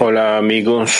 [0.00, 0.90] Hola amigos,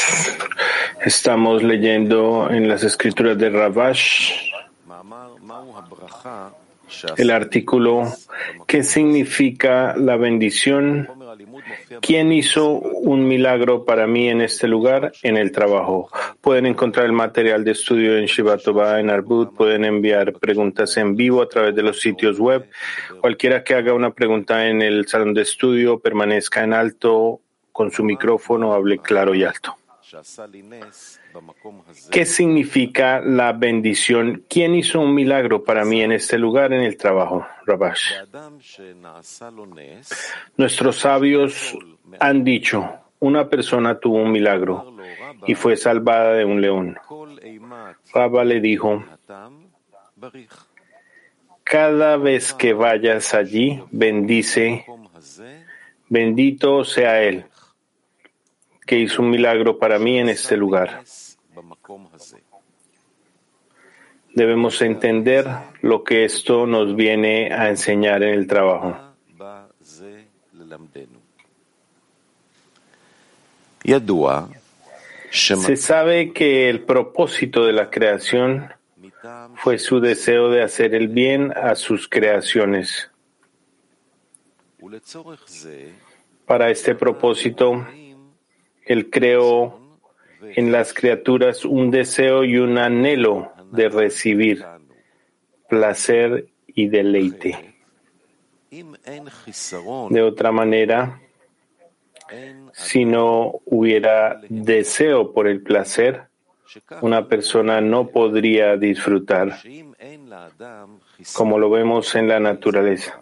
[1.02, 4.32] estamos leyendo en las escrituras de Ravash
[7.16, 8.12] el artículo
[8.66, 11.08] ¿Qué significa la bendición?
[12.06, 16.10] ¿Quién hizo un milagro para mí en este lugar, en el trabajo?
[16.42, 21.40] Pueden encontrar el material de estudio en Shivatova, en Arbut, pueden enviar preguntas en vivo
[21.40, 22.68] a través de los sitios web.
[23.22, 27.40] Cualquiera que haga una pregunta en el salón de estudio, permanezca en alto
[27.72, 29.74] con su micrófono, hable claro y alto.
[32.10, 34.44] ¿Qué significa la bendición?
[34.48, 37.46] ¿Quién hizo un milagro para mí en este lugar, en el trabajo?
[37.66, 38.12] Rabash.
[40.56, 41.76] Nuestros sabios
[42.20, 42.88] han dicho,
[43.20, 44.94] una persona tuvo un milagro
[45.46, 46.98] y fue salvada de un león.
[48.12, 49.04] Rabba le dijo,
[51.64, 54.84] cada vez que vayas allí, bendice,
[56.08, 57.46] bendito sea Él
[58.86, 61.02] que hizo un milagro para mí en este lugar.
[64.34, 65.46] Debemos entender
[65.80, 68.96] lo que esto nos viene a enseñar en el trabajo.
[75.30, 78.72] Se sabe que el propósito de la creación
[79.56, 83.10] fue su deseo de hacer el bien a sus creaciones.
[86.46, 87.86] Para este propósito,
[88.84, 89.83] él creó
[90.54, 94.64] en las criaturas un deseo y un anhelo de recibir
[95.68, 97.74] placer y deleite.
[100.10, 101.20] De otra manera,
[102.72, 106.28] si no hubiera deseo por el placer,
[107.00, 109.58] una persona no podría disfrutar,
[111.34, 113.20] como lo vemos en la naturaleza,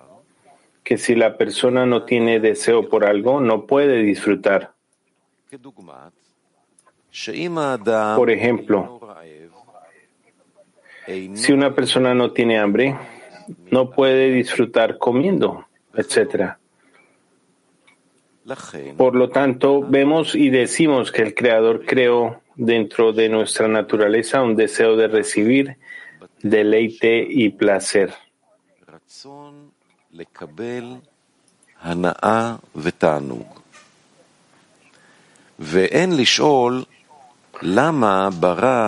[0.82, 4.72] que si la persona no tiene deseo por algo, no puede disfrutar.
[8.16, 9.00] Por ejemplo,
[11.34, 12.96] si una persona no tiene hambre,
[13.70, 16.54] no puede disfrutar comiendo, etc.
[18.96, 24.56] Por lo tanto, vemos y decimos que el Creador creó dentro de nuestra naturaleza un
[24.56, 25.76] deseo de recibir
[26.42, 28.14] deleite y placer.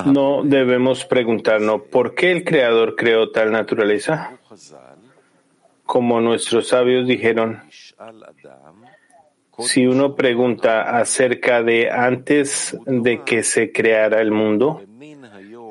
[0.07, 4.39] No debemos preguntarnos por qué el Creador creó tal naturaleza.
[5.85, 7.63] Como nuestros sabios dijeron,
[9.59, 14.83] si uno pregunta acerca de antes de que se creara el mundo,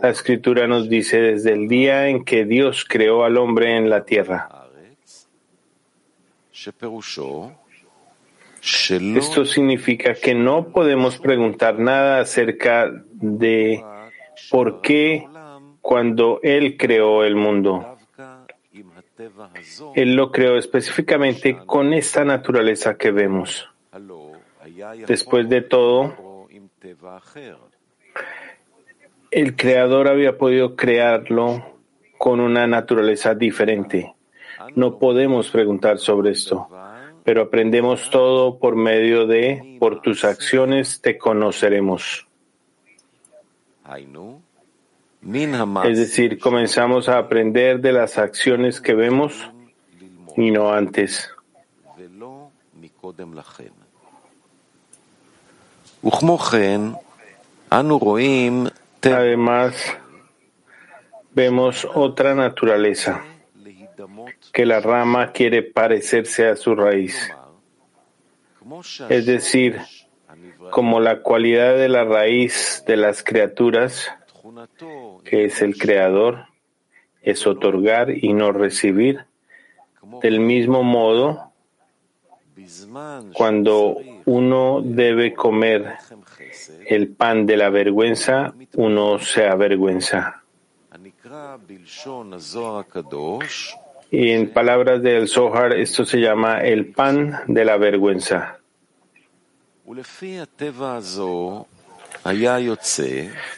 [0.01, 4.05] la escritura nos dice desde el día en que Dios creó al hombre en la
[4.05, 4.49] tierra.
[8.63, 13.83] Esto significa que no podemos preguntar nada acerca de
[14.49, 15.27] por qué
[15.81, 17.97] cuando Él creó el mundo.
[19.95, 23.69] Él lo creó específicamente con esta naturaleza que vemos.
[25.07, 26.47] Después de todo,
[29.29, 31.79] el creador había podido crearlo
[32.17, 34.15] con una naturaleza diferente.
[34.75, 36.69] No podemos preguntar sobre esto
[37.23, 42.27] pero aprendemos todo por medio de por tus acciones te conoceremos.
[45.85, 49.49] Es decir, comenzamos a aprender de las acciones que vemos
[50.35, 51.29] y no antes.
[59.03, 59.75] Además,
[61.33, 63.23] vemos otra naturaleza
[64.51, 67.29] que la rama quiere parecerse a su raíz.
[69.09, 69.79] Es decir,
[70.71, 74.09] como la cualidad de la raíz de las criaturas,
[75.23, 76.45] que es el creador,
[77.21, 79.25] es otorgar y no recibir.
[80.21, 81.51] Del mismo modo,
[83.33, 85.95] cuando uno debe comer
[86.85, 90.43] el pan de la vergüenza, uno se avergüenza.
[94.15, 98.59] Y en palabras del Zohar, esto se llama el pan de la vergüenza.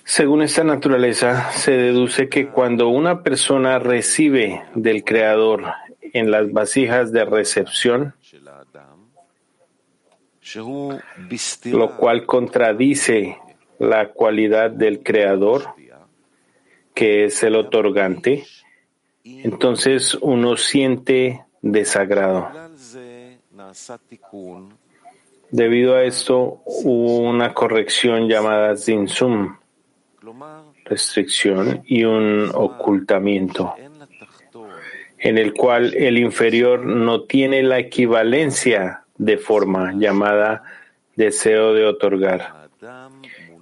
[0.06, 5.74] Según esta naturaleza, se deduce que cuando una persona recibe del Creador
[6.14, 8.14] en las vasijas de recepción,
[11.66, 13.38] lo cual contradice
[13.78, 15.66] la cualidad del Creador,
[16.94, 18.46] que es el otorgante,
[19.26, 22.50] entonces uno siente desagrado.
[25.50, 29.58] Debido a esto, hubo una corrección llamada zinsum,
[30.86, 33.74] restricción, y un ocultamiento,
[35.18, 40.64] en el cual el inferior no tiene la equivalencia de forma llamada
[41.16, 42.70] deseo de otorgar.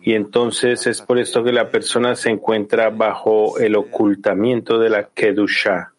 [0.05, 5.07] Y entonces es por esto que la persona se encuentra bajo el ocultamiento de la
[5.07, 5.93] Kedusha.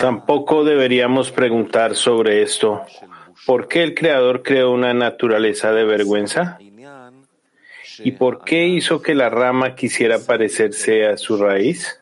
[0.00, 2.82] Tampoco deberíamos preguntar sobre esto.
[3.44, 6.58] ¿Por qué el Creador creó una naturaleza de vergüenza?
[7.98, 12.00] ¿Y por qué hizo que la rama quisiera parecerse a su raíz?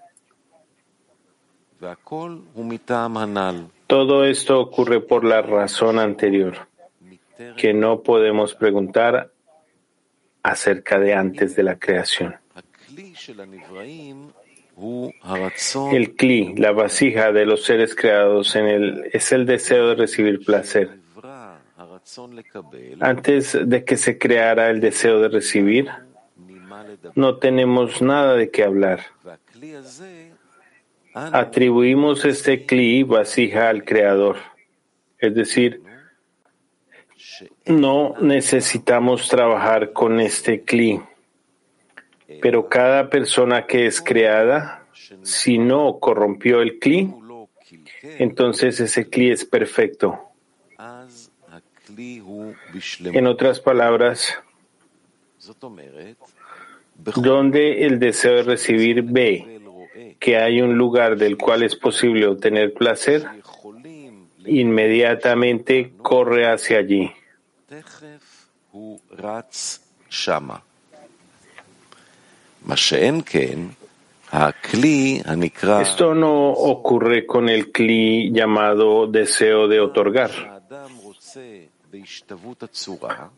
[3.95, 6.67] Todo esto ocurre por la razón anterior,
[7.57, 9.31] que no podemos preguntar
[10.43, 12.35] acerca de antes de la creación.
[15.93, 20.99] El kli, la vasija de los seres creados en es el deseo de recibir placer.
[22.99, 25.89] Antes de que se creara el deseo de recibir,
[27.15, 29.03] no tenemos nada de qué hablar.
[31.15, 34.37] Atribuimos este kli, vasija, al Creador.
[35.17, 35.81] Es decir,
[37.67, 41.01] no necesitamos trabajar con este kli.
[42.43, 44.89] Pero cada persona que es creada,
[45.23, 47.15] si no corrompió el cli,
[48.19, 50.19] entonces ese cli es perfecto.
[53.05, 54.37] En otras palabras,
[56.97, 59.54] donde el deseo de recibir ve
[60.19, 63.27] que hay un lugar del cual es posible obtener placer,
[64.47, 67.11] inmediatamente corre hacia allí.
[75.81, 80.31] Esto no ocurre con el cli llamado deseo de otorgar.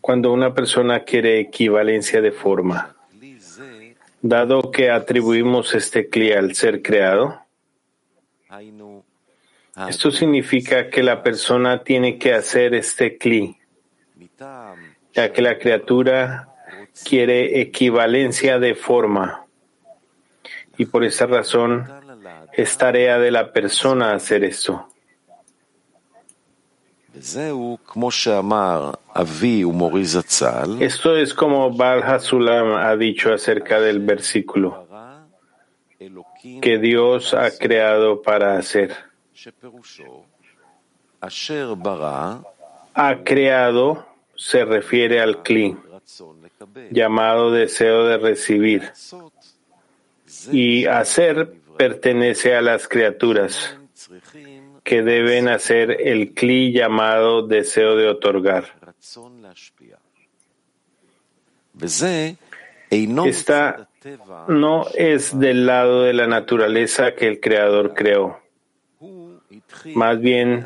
[0.01, 2.96] Cuando una persona quiere equivalencia de forma,
[4.23, 7.41] dado que atribuimos este cli al ser creado,
[9.89, 13.59] esto significa que la persona tiene que hacer este cli,
[15.13, 16.49] ya que la criatura
[17.05, 19.45] quiere equivalencia de forma.
[20.79, 21.87] Y por esa razón
[22.53, 24.89] es tarea de la persona hacer esto.
[30.81, 34.87] Esto es como Baal Hasulam ha dicho acerca del versículo
[36.61, 38.95] que Dios ha creado para hacer.
[42.95, 45.77] Ha creado se refiere al Kli
[46.91, 48.93] llamado deseo de recibir.
[50.53, 53.77] Y hacer pertenece a las criaturas
[54.87, 58.67] que deben hacer el cli llamado deseo de otorgar.
[63.27, 63.89] Esta
[64.47, 68.39] no es del lado de la naturaleza que el Creador creó.
[69.97, 70.65] Más bien,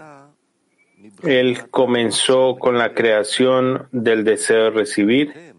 [1.22, 5.54] Él comenzó con la creación del deseo de recibir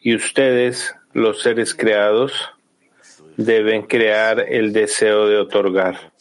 [0.00, 2.32] y ustedes, los seres creados,
[3.36, 6.12] deben crear el deseo de otorgar.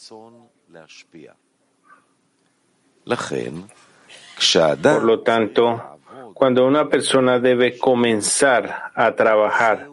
[4.96, 6.00] Por lo tanto,
[6.34, 9.88] cuando una persona debe comenzar a trabajar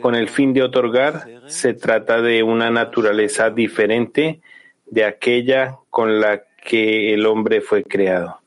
[0.00, 4.40] con el fin de otorgar, se trata de una naturaleza diferente
[4.86, 8.40] de aquella con la que el hombre fue creado.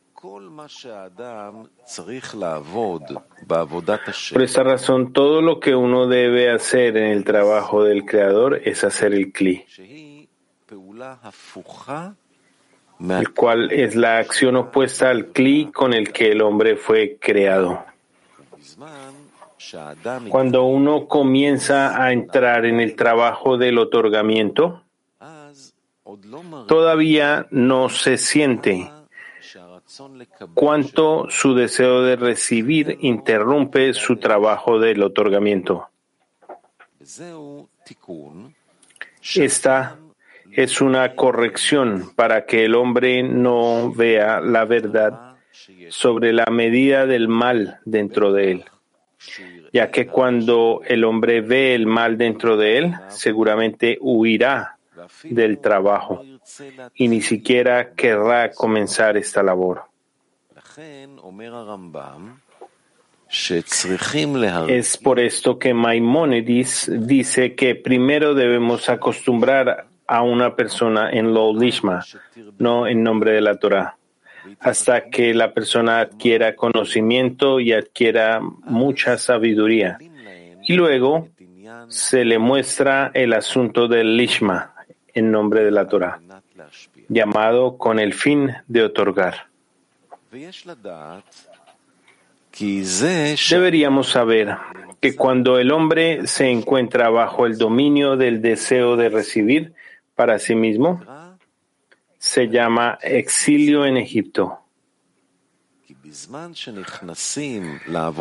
[4.34, 8.84] Por esta razón, todo lo que uno debe hacer en el trabajo del Creador es
[8.84, 9.66] hacer el Kli,
[13.10, 17.86] el cual es la acción opuesta al Kli con el que el hombre fue creado.
[20.30, 24.84] Cuando uno comienza a entrar en el trabajo del otorgamiento,
[26.68, 28.90] todavía no se siente
[30.54, 35.90] cuánto su deseo de recibir interrumpe su trabajo del otorgamiento.
[39.36, 39.98] Esta
[40.56, 45.36] es una corrección para que el hombre no vea la verdad
[45.90, 48.66] sobre la medida del mal dentro de él,
[49.72, 54.78] ya que cuando el hombre ve el mal dentro de él, seguramente huirá
[55.24, 56.24] del trabajo
[56.96, 59.84] y ni siquiera querrá comenzar esta labor.
[64.68, 71.54] Es por esto que Maimónides dice que primero debemos acostumbrar a una persona en lo
[71.54, 72.04] lishma,
[72.58, 73.98] no en nombre de la Torah,
[74.60, 79.98] hasta que la persona adquiera conocimiento y adquiera mucha sabiduría.
[80.64, 81.30] Y luego
[81.88, 84.74] se le muestra el asunto del lishma
[85.14, 86.20] en nombre de la Torah,
[87.08, 89.48] llamado con el fin de otorgar.
[93.50, 94.58] Deberíamos saber
[95.00, 99.74] que cuando el hombre se encuentra bajo el dominio del deseo de recibir
[100.16, 101.02] para sí mismo,
[102.18, 104.60] se llama exilio en Egipto.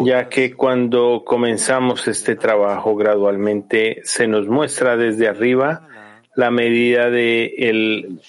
[0.04, 5.88] Ya que cuando comenzamos este trabajo gradualmente se nos muestra desde arriba
[6.34, 8.20] la medida del el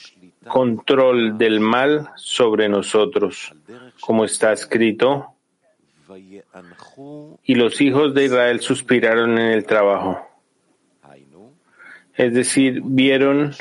[0.48, 3.54] control del mal sobre nosotros,
[4.02, 5.36] como está escrito,
[7.44, 10.33] y los hijos de Israel suspiraron en el trabajo.
[12.16, 13.54] Es decir, vieron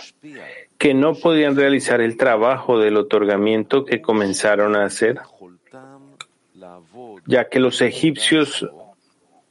[0.79, 5.21] que no podían realizar el trabajo del otorgamiento que comenzaron a hacer,
[7.27, 8.69] ya que los egipcios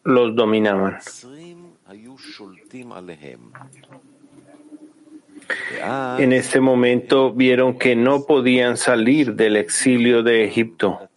[0.04, 1.00] los dominaban.
[6.18, 11.10] En este momento vieron que no podían salir del exilio de Egipto,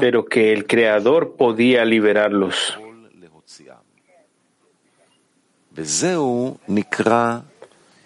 [0.00, 2.78] pero que el Creador podía liberarlos.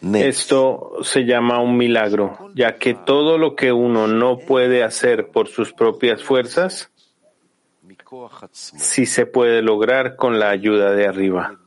[0.02, 5.48] Esto se llama un milagro, ya que todo lo que uno no puede hacer por
[5.48, 6.90] sus propias fuerzas,
[8.52, 11.58] sí se puede lograr con la ayuda de arriba.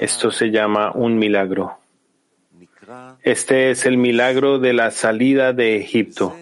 [0.00, 1.78] Esto se llama un milagro.
[3.22, 6.34] Este es el milagro de la salida de Egipto.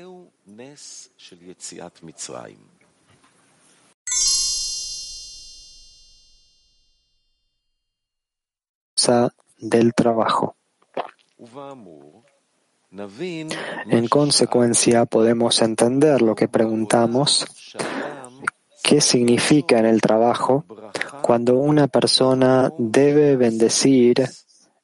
[9.59, 10.57] Del trabajo.
[12.91, 17.47] En consecuencia, podemos entender lo que preguntamos,
[18.83, 20.65] qué significa en el trabajo
[21.23, 24.29] cuando una persona debe bendecir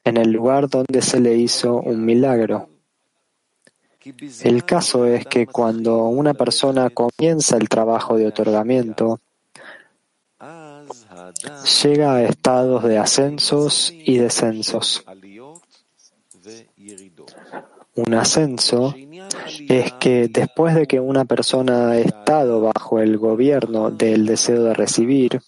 [0.05, 2.71] en el lugar donde se le hizo un milagro.
[4.43, 9.21] El caso es que cuando una persona comienza el trabajo de otorgamiento,
[11.83, 15.05] llega a estados de ascensos y descensos.
[17.95, 18.95] Un ascenso
[19.69, 24.75] es que después de que una persona ha estado bajo el gobierno del deseo de
[24.75, 25.41] recibir,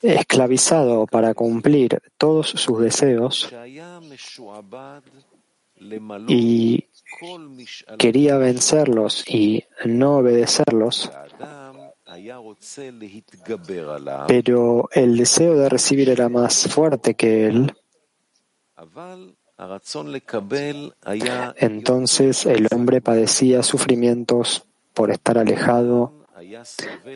[0.00, 3.52] esclavizado para cumplir todos sus deseos
[6.28, 6.84] y
[7.98, 11.10] quería vencerlos y no obedecerlos,
[14.28, 17.74] pero el deseo de recibir era más fuerte que él,
[21.56, 26.26] entonces el hombre padecía sufrimientos por estar alejado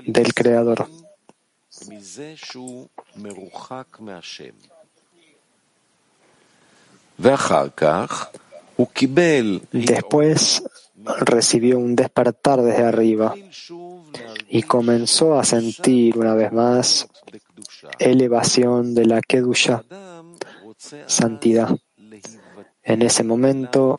[0.07, 0.89] del Creador.
[9.73, 10.63] Después
[11.21, 13.35] recibió un despertar desde arriba
[14.49, 17.09] y comenzó a sentir una vez más
[17.99, 19.85] elevación de la Kedusha,
[21.07, 21.77] santidad.
[22.83, 23.99] En ese momento,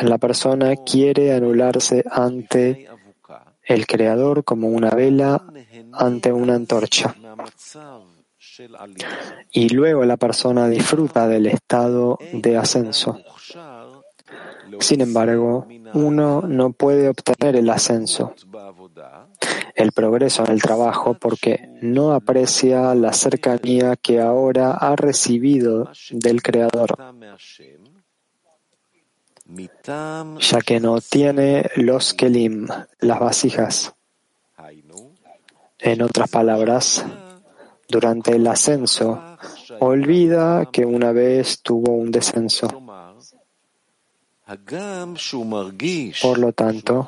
[0.00, 2.88] la persona quiere anularse ante
[3.64, 5.44] el Creador como una vela
[5.92, 7.14] ante una antorcha.
[9.50, 13.20] Y luego la persona disfruta del estado de ascenso.
[14.80, 18.34] Sin embargo, uno no puede obtener el ascenso,
[19.74, 26.42] el progreso en el trabajo, porque no aprecia la cercanía que ahora ha recibido del
[26.42, 26.96] Creador,
[30.40, 32.68] ya que no tiene los kelim,
[33.00, 33.94] las vasijas.
[35.78, 37.04] En otras palabras,
[37.88, 39.22] durante el ascenso,
[39.80, 42.87] olvida que una vez tuvo un descenso.
[46.22, 47.06] Por lo tanto,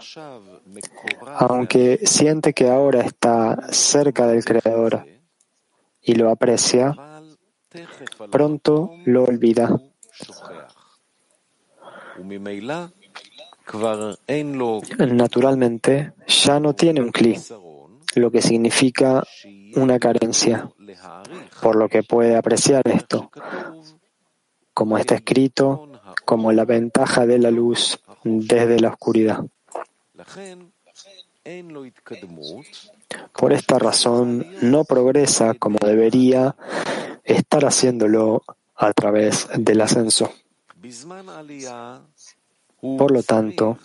[1.39, 5.07] aunque siente que ahora está cerca del Creador
[6.03, 6.95] y lo aprecia,
[8.31, 9.81] pronto lo olvida.
[14.99, 17.41] Naturalmente, ya no tiene un cli,
[18.17, 19.25] lo que significa
[19.77, 20.71] una carencia,
[21.63, 23.31] por lo que puede apreciar esto,
[24.75, 25.90] como está escrito,
[26.25, 29.45] como la ventaja de la luz desde la oscuridad.
[33.37, 36.55] Por esta razón no progresa como debería
[37.25, 38.43] estar haciéndolo
[38.77, 40.33] a través del ascenso.
[42.81, 43.79] Por lo tanto,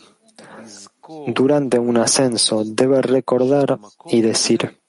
[1.27, 4.79] durante un ascenso debe recordar y decir,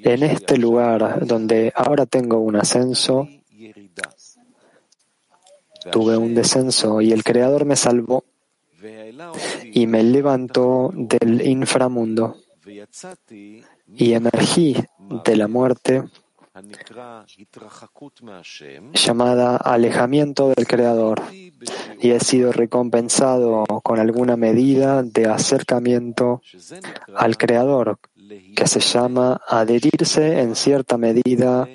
[0.00, 3.28] en este lugar donde ahora tengo un ascenso,
[5.90, 8.24] tuve un descenso y el Creador me salvó
[9.72, 12.36] y me levantó del inframundo
[13.94, 14.76] y emergí
[15.24, 16.04] de la muerte
[18.94, 21.22] llamada alejamiento del Creador
[22.00, 26.40] y he sido recompensado con alguna medida de acercamiento
[27.14, 27.98] al Creador
[28.54, 31.68] que se llama adherirse en cierta medida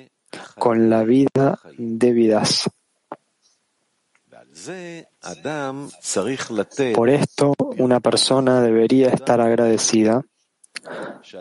[0.58, 2.68] con la vida de vidas.
[6.94, 10.22] Por esto, una persona debería estar agradecida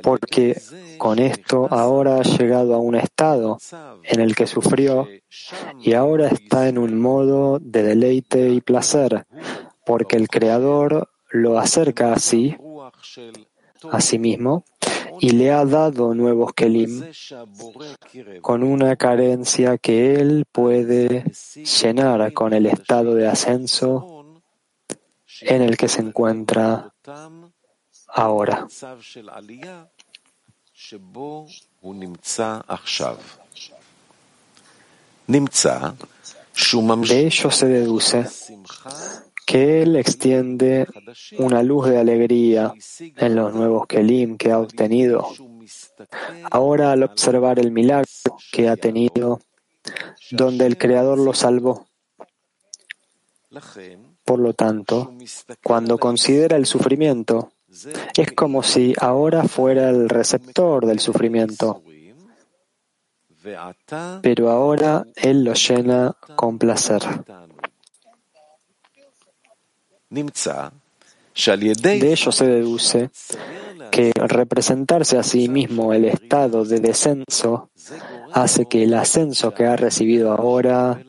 [0.04, 0.62] porque
[0.98, 3.58] con esto ahora ha llegado a un estado
[4.04, 5.08] en el que sufrió
[5.80, 9.26] y ahora está en un modo de deleite y placer,
[9.86, 12.56] porque el Creador lo acerca así,
[13.92, 14.64] a sí mismo,
[15.22, 17.04] y le ha dado nuevos kelim
[18.42, 21.26] con una carencia que él puede
[21.82, 24.42] llenar con el estado de ascenso
[25.42, 26.92] en el que se encuentra
[28.08, 28.68] ahora.
[35.28, 38.26] De ello se deduce
[39.46, 40.88] que Él extiende
[41.38, 45.28] una luz de alegría en los nuevos Kelim que ha obtenido.
[46.50, 48.08] Ahora, al observar el milagro
[48.52, 49.40] que ha tenido,
[50.32, 51.88] donde el Creador lo salvó.
[54.24, 55.14] Por lo tanto,
[55.64, 57.52] cuando considera el sufrimiento,
[58.16, 61.82] es como si ahora fuera el receptor del sufrimiento,
[64.22, 67.02] pero ahora Él lo llena con placer.
[70.12, 73.10] De ello se deduce
[73.92, 77.70] que representarse a sí mismo el estado de descenso
[78.34, 81.02] hace que el ascenso que ha recibido ahora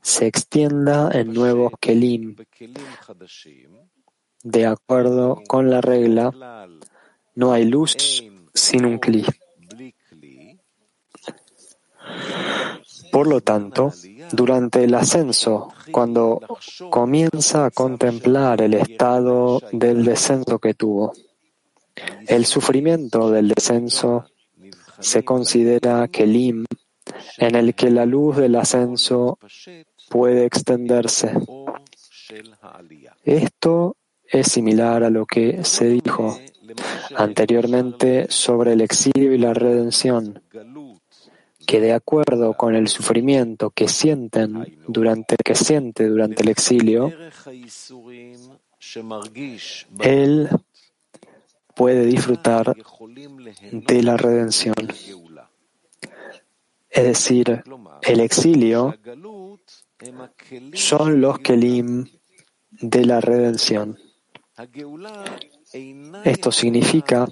[0.00, 2.36] se extienda en nuevos kelim,
[4.42, 6.66] de acuerdo con la regla,
[7.34, 7.96] no hay luz
[8.54, 9.24] sin un kli.
[13.12, 13.92] Por lo tanto,
[14.32, 16.40] durante el ascenso, cuando
[16.88, 21.12] comienza a contemplar el estado del descenso que tuvo,
[22.26, 24.24] el sufrimiento del descenso
[24.98, 26.64] se considera kelim
[27.36, 29.38] en el que la luz del ascenso
[30.08, 31.32] puede extenderse.
[33.24, 33.96] Esto
[34.26, 36.38] es similar a lo que se dijo
[37.14, 40.42] anteriormente sobre el exilio y la redención,
[41.66, 47.12] que de acuerdo con el sufrimiento que sienten durante que siente durante el exilio,
[50.00, 50.48] él
[51.74, 52.74] puede disfrutar
[53.70, 54.74] de la redención.
[56.90, 57.62] Es decir,
[58.02, 58.94] el exilio
[60.74, 62.06] son los kelim
[62.70, 63.98] de la redención.
[66.24, 67.26] Esto significa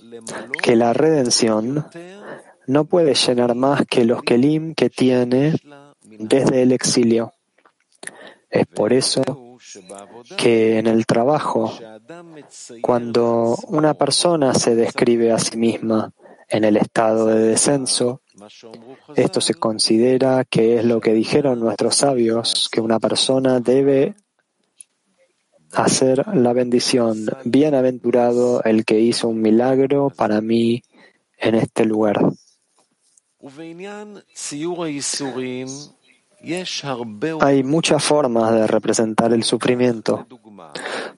[0.63, 1.87] que la redención
[2.71, 5.55] no puede llenar más que los kelim que tiene
[6.03, 7.33] desde el exilio.
[8.49, 9.23] Es por eso
[10.37, 11.73] que en el trabajo,
[12.81, 16.13] cuando una persona se describe a sí misma
[16.49, 18.23] en el estado de descenso,
[19.17, 24.15] esto se considera que es lo que dijeron nuestros sabios, que una persona debe
[25.73, 27.27] hacer la bendición.
[27.45, 30.83] Bienaventurado el que hizo un milagro para mí
[31.39, 32.21] en este lugar.
[37.41, 40.27] Hay muchas formas de representar el sufrimiento.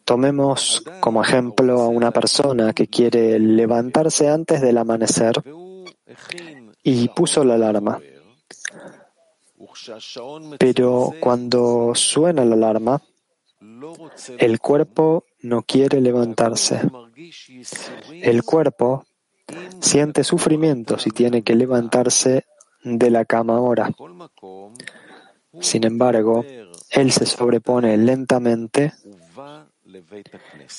[0.05, 5.43] Tomemos como ejemplo a una persona que quiere levantarse antes del amanecer
[6.83, 8.01] y puso la alarma.
[10.59, 13.03] Pero cuando suena la alarma,
[14.39, 16.81] el cuerpo no quiere levantarse.
[18.13, 19.07] El cuerpo
[19.81, 22.47] siente sufrimientos y tiene que levantarse
[22.83, 23.91] de la cama ahora.
[25.61, 26.45] Sin embargo,
[26.91, 28.93] él se sobrepone lentamente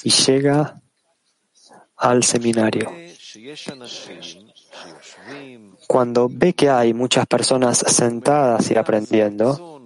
[0.04, 0.82] y llega
[1.98, 2.92] al seminario.
[5.88, 9.82] Cuando ve que hay muchas personas sentadas y aprendiendo,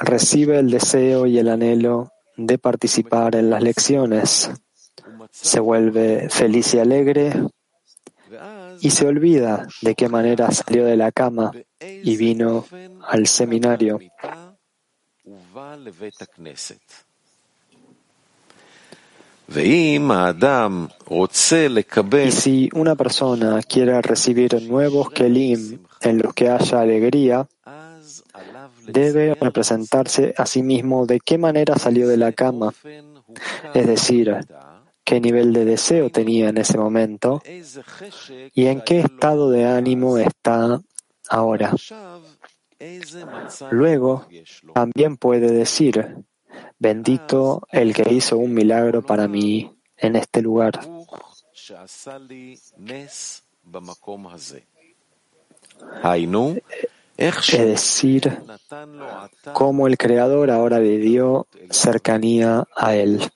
[0.00, 4.50] recibe el deseo y el anhelo de participar en las lecciones.
[5.30, 7.32] Se vuelve feliz y alegre
[8.80, 12.64] y se olvida de qué manera salió de la cama y vino
[13.06, 13.98] al seminario.
[19.52, 19.98] Y
[22.30, 27.48] si una persona quiere recibir nuevos kelim en los que haya alegría,
[28.86, 32.72] debe representarse a sí mismo de qué manera salió de la cama,
[33.74, 34.36] es decir,
[35.10, 37.42] qué nivel de deseo tenía en ese momento
[38.54, 40.80] y en qué estado de ánimo está
[41.28, 41.74] ahora.
[43.72, 44.24] Luego,
[44.72, 46.14] también puede decir,
[46.78, 50.78] bendito el que hizo un milagro para mí en este lugar.
[57.16, 58.38] Es decir,
[59.52, 63.28] cómo el Creador ahora le dio cercanía a él.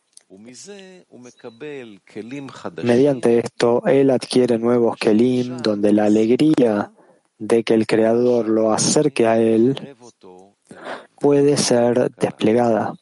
[2.82, 6.92] Mediante esto, él adquiere nuevos kelim donde la alegría
[7.38, 9.96] de que el Creador lo acerque a él
[11.18, 12.94] puede ser desplegada.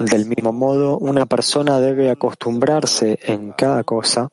[0.00, 4.28] Del mismo modo, una persona debe acostumbrarse en cada cosa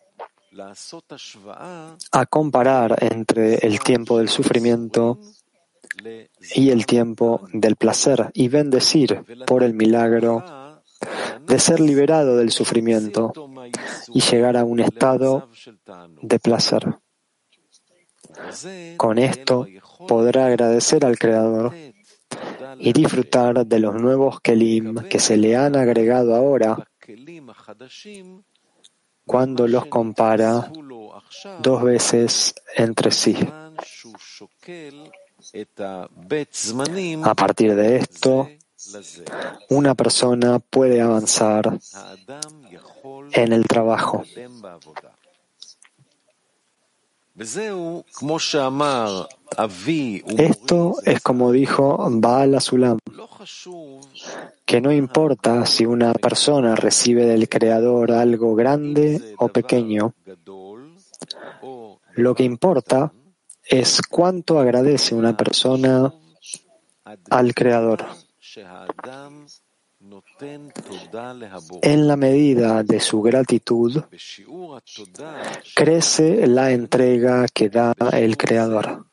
[2.11, 5.19] a comparar entre el tiempo del sufrimiento
[6.55, 10.43] y el tiempo del placer y bendecir por el milagro
[11.45, 13.33] de ser liberado del sufrimiento
[14.13, 15.49] y llegar a un estado
[16.21, 16.97] de placer.
[18.97, 19.67] Con esto
[20.07, 21.73] podrá agradecer al Creador
[22.79, 26.77] y disfrutar de los nuevos kelim que se le han agregado ahora
[29.25, 30.71] cuando los compara
[31.61, 33.37] dos veces entre sí.
[37.23, 38.49] A partir de esto,
[39.69, 41.79] una persona puede avanzar
[43.33, 44.23] en el trabajo.
[50.37, 52.97] Esto es como dijo Baal Azulam,
[54.65, 60.15] que no importa si una persona recibe del Creador algo grande o pequeño,
[62.15, 63.11] lo que importa
[63.69, 66.13] es cuánto agradece una persona
[67.29, 68.05] al Creador.
[71.81, 74.03] En la medida de su gratitud,
[75.75, 79.05] crece la entrega que da el Creador.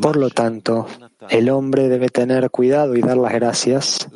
[0.00, 0.86] Por lo tanto,
[1.30, 4.08] el hombre debe tener cuidado y dar las gracias,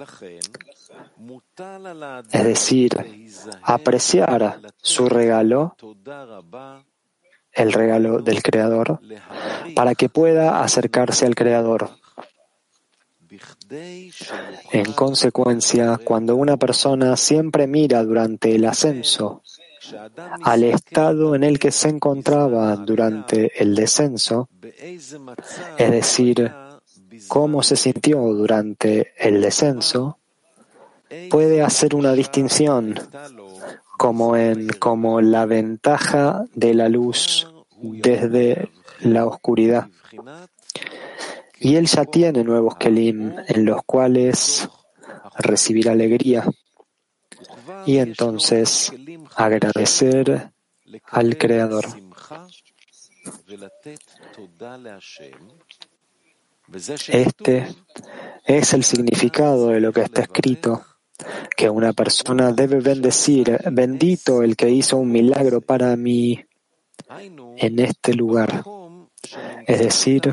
[2.32, 2.90] es decir,
[3.62, 5.76] apreciar su regalo,
[7.52, 9.00] el regalo del Creador,
[9.74, 11.90] para que pueda acercarse al Creador.
[14.72, 19.42] En consecuencia, cuando una persona siempre mira durante el ascenso
[20.42, 24.48] al estado en el que se encontraba durante el descenso,
[24.80, 26.52] es decir,
[27.28, 30.18] cómo se sintió durante el descenso,
[31.28, 32.94] puede hacer una distinción
[34.00, 37.46] como en como la ventaja de la luz
[37.82, 39.88] desde la oscuridad.
[41.58, 44.70] Y él ya tiene nuevos kelim en los cuales
[45.36, 46.46] recibir alegría
[47.84, 48.90] y entonces
[49.36, 50.50] agradecer
[51.04, 51.84] al Creador.
[57.08, 57.66] Este
[58.46, 60.86] es el significado de lo que está escrito,
[61.56, 66.44] que una persona debe bendecir, bendito el que hizo un milagro para mí
[67.56, 68.62] en este lugar,
[69.66, 70.32] es decir,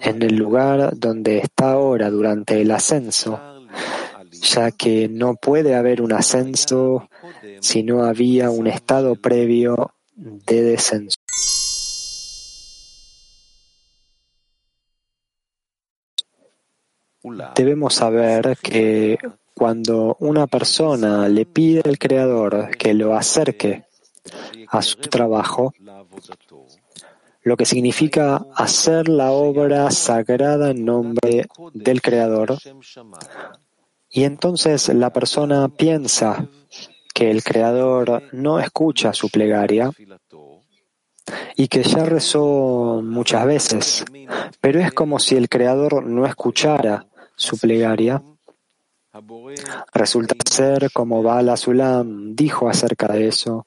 [0.00, 3.40] en el lugar donde está ahora durante el ascenso,
[4.30, 7.08] ya que no puede haber un ascenso
[7.60, 11.16] si no había un estado previo de descenso.
[17.54, 19.16] Debemos saber que
[19.54, 23.84] cuando una persona le pide al Creador que lo acerque
[24.68, 25.72] a su trabajo,
[27.42, 32.56] lo que significa hacer la obra sagrada en nombre del Creador.
[34.10, 36.46] Y entonces la persona piensa
[37.14, 39.90] que el Creador no escucha su plegaria
[41.56, 44.04] y que ya rezó muchas veces,
[44.60, 48.22] pero es como si el Creador no escuchara su plegaria.
[49.92, 53.66] Resulta ser como Bala Sulam dijo acerca de eso,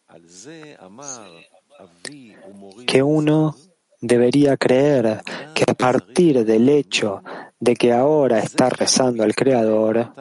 [2.87, 3.55] que uno
[4.01, 5.21] debería creer
[5.53, 7.21] que a partir del hecho
[7.59, 10.13] de que ahora está rezando al Creador,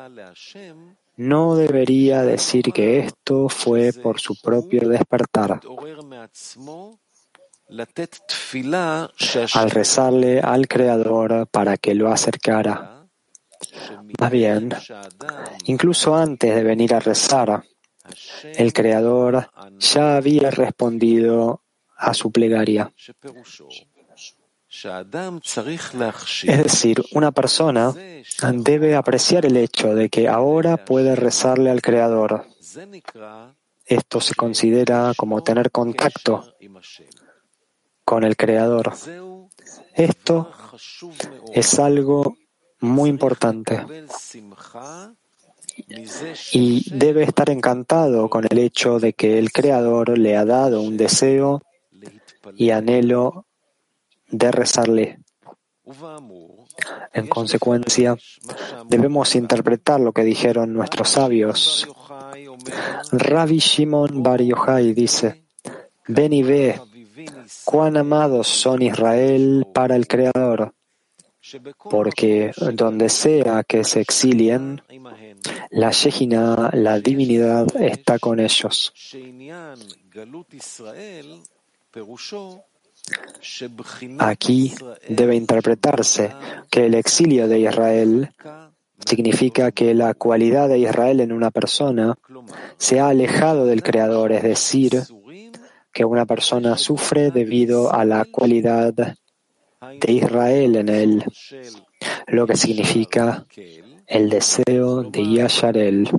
[1.16, 5.60] no debería decir que esto fue por su propio despertar.
[9.54, 13.03] Al rezarle al Creador para que lo acercara.
[14.20, 14.70] Más bien,
[15.64, 17.64] incluso antes de venir a rezar,
[18.54, 21.62] el Creador ya había respondido
[21.96, 22.92] a su plegaria.
[26.42, 27.94] Es decir, una persona
[28.52, 32.46] debe apreciar el hecho de que ahora puede rezarle al Creador.
[33.86, 36.54] Esto se considera como tener contacto
[38.04, 38.92] con el Creador.
[39.94, 40.50] Esto
[41.52, 42.36] es algo
[42.80, 43.84] muy importante
[46.52, 50.96] y debe estar encantado con el hecho de que el Creador le ha dado un
[50.96, 51.62] deseo
[52.56, 53.46] y anhelo
[54.28, 55.18] de rezarle.
[57.12, 58.16] En consecuencia,
[58.88, 61.88] debemos interpretar lo que dijeron nuestros sabios.
[63.12, 65.44] Rabbi Shimon Bar Yochai dice,
[66.08, 66.80] ven y ve
[67.64, 70.73] cuán amados son Israel para el Creador,
[71.90, 74.82] porque donde sea que se exilien,
[75.70, 78.92] la Shejina, la divinidad, está con ellos.
[84.18, 84.74] Aquí
[85.08, 86.32] debe interpretarse
[86.70, 88.30] que el exilio de Israel
[89.04, 92.16] significa que la cualidad de Israel en una persona
[92.78, 95.02] se ha alejado del Creador, es decir,
[95.92, 98.94] que una persona sufre debido a la cualidad
[100.00, 101.24] de Israel en él,
[102.26, 103.44] lo que significa
[104.06, 106.10] el deseo de Yasharel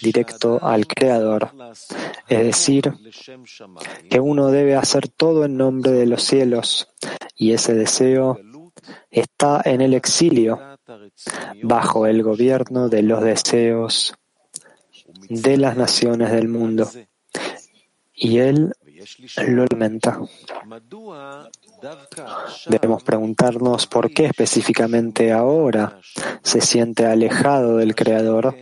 [0.00, 1.50] directo al Creador,
[2.28, 2.92] es decir,
[4.10, 6.88] que uno debe hacer todo en nombre de los cielos,
[7.36, 8.38] y ese deseo
[9.10, 10.60] está en el exilio,
[11.62, 14.14] bajo el gobierno de los deseos
[15.28, 16.90] de las naciones del mundo,
[18.14, 18.72] y él
[19.48, 20.20] lo alimenta.
[22.66, 25.98] Debemos preguntarnos por qué específicamente ahora
[26.42, 28.54] se siente alejado del Creador,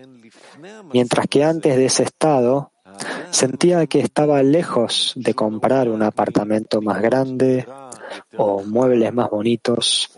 [0.92, 2.72] mientras que antes de ese estado
[3.30, 7.66] sentía que estaba lejos de comprar un apartamento más grande
[8.36, 10.10] o muebles más bonitos.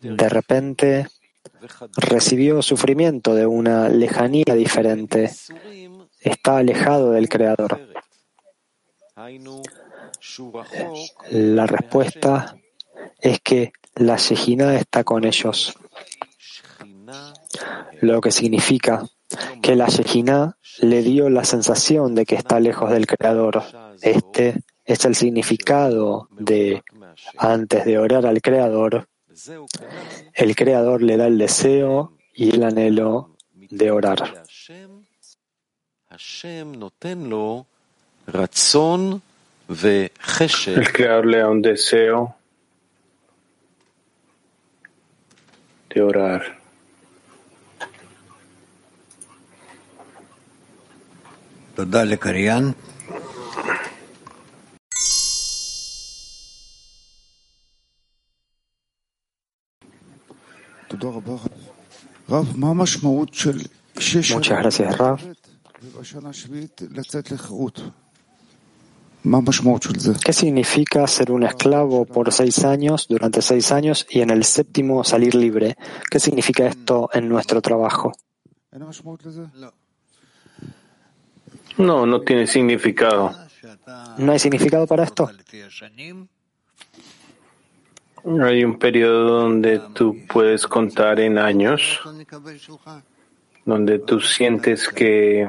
[0.00, 1.06] De repente
[1.96, 5.30] recibió sufrimiento de una lejanía diferente.
[6.20, 7.93] Está alejado del Creador.
[11.30, 12.56] La respuesta
[13.20, 15.74] es que la Shejina está con ellos,
[18.00, 19.06] lo que significa
[19.62, 23.62] que la Shejina le dio la sensación de que está lejos del Creador.
[24.02, 26.82] Este es el significado de
[27.38, 29.08] antes de orar al Creador,
[30.34, 34.44] el Creador le da el deseo y el anhelo de orar.
[40.74, 42.36] El Creador le da un deseo
[45.90, 46.58] de orar.
[64.34, 65.20] Muchas gracias, Rav.
[70.22, 75.02] ¿Qué significa ser un esclavo por seis años, durante seis años, y en el séptimo
[75.02, 75.76] salir libre?
[76.10, 78.12] ¿Qué significa esto en nuestro trabajo?
[81.78, 83.34] No, no tiene significado.
[84.18, 85.30] ¿No hay significado para esto?
[88.42, 92.00] Hay un periodo donde tú puedes contar en años,
[93.64, 95.48] donde tú sientes que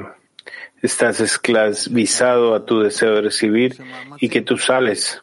[0.86, 3.82] estás esclavizado a tu deseo de recibir
[4.20, 5.22] y que tú sales.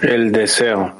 [0.00, 0.94] El deseo.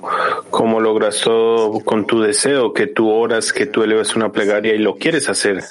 [0.51, 2.75] ¿Cómo logras todo con tu deseo?
[2.75, 5.65] Que tú oras, que tú elevas una plegaria y lo quieres hacer.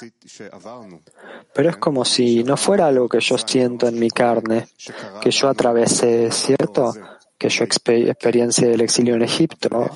[1.54, 4.68] Pero es como si no fuera algo que yo siento en mi carne,
[5.20, 6.92] que yo atravesé, ¿cierto?
[7.40, 9.90] Que yo experiencia el exilio en Egipto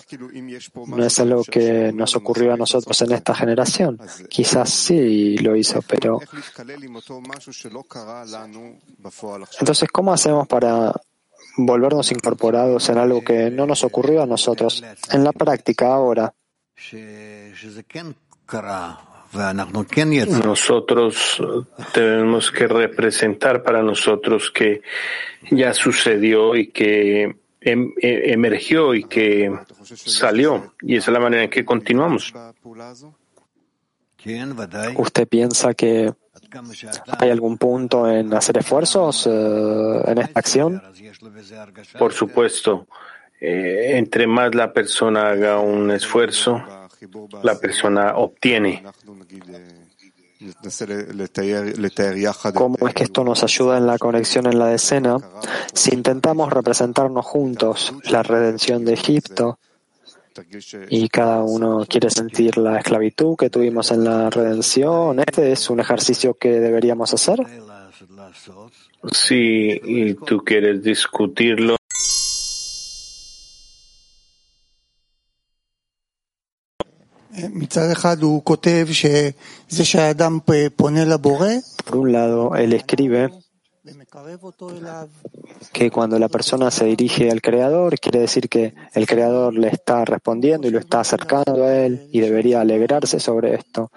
[0.86, 4.00] no es algo que nos ocurrió a nosotros en esta generación.
[4.30, 6.20] Quizás sí lo hizo, pero
[9.60, 10.94] entonces, ¿cómo hacemos para
[11.58, 16.32] volvernos incorporados en algo que no nos ocurrió a nosotros en la práctica ahora?
[20.44, 21.42] Nosotros
[21.92, 24.82] tenemos que representar para nosotros que
[25.50, 30.74] ya sucedió y que em, e, emergió y que salió.
[30.82, 32.32] Y esa es la manera en que continuamos.
[34.96, 36.12] ¿Usted piensa que
[37.18, 40.82] hay algún punto en hacer esfuerzos eh, en esta acción?
[41.98, 42.86] Por supuesto.
[43.40, 46.62] Eh, entre más la persona haga un esfuerzo,
[47.42, 48.82] la persona obtiene.
[52.54, 55.16] ¿Cómo es que esto nos ayuda en la conexión en la decena?
[55.72, 59.58] Si intentamos representarnos juntos la redención de Egipto
[60.90, 65.80] y cada uno quiere sentir la esclavitud que tuvimos en la redención, ¿este es un
[65.80, 67.40] ejercicio que deberíamos hacer?
[69.12, 71.76] Si y tú quieres discutirlo.
[81.84, 83.30] Por un lado, él escribe
[85.72, 90.04] que cuando la persona se dirige al Creador, quiere decir que el Creador le está
[90.04, 93.90] respondiendo y lo está acercando a él y debería alegrarse sobre esto.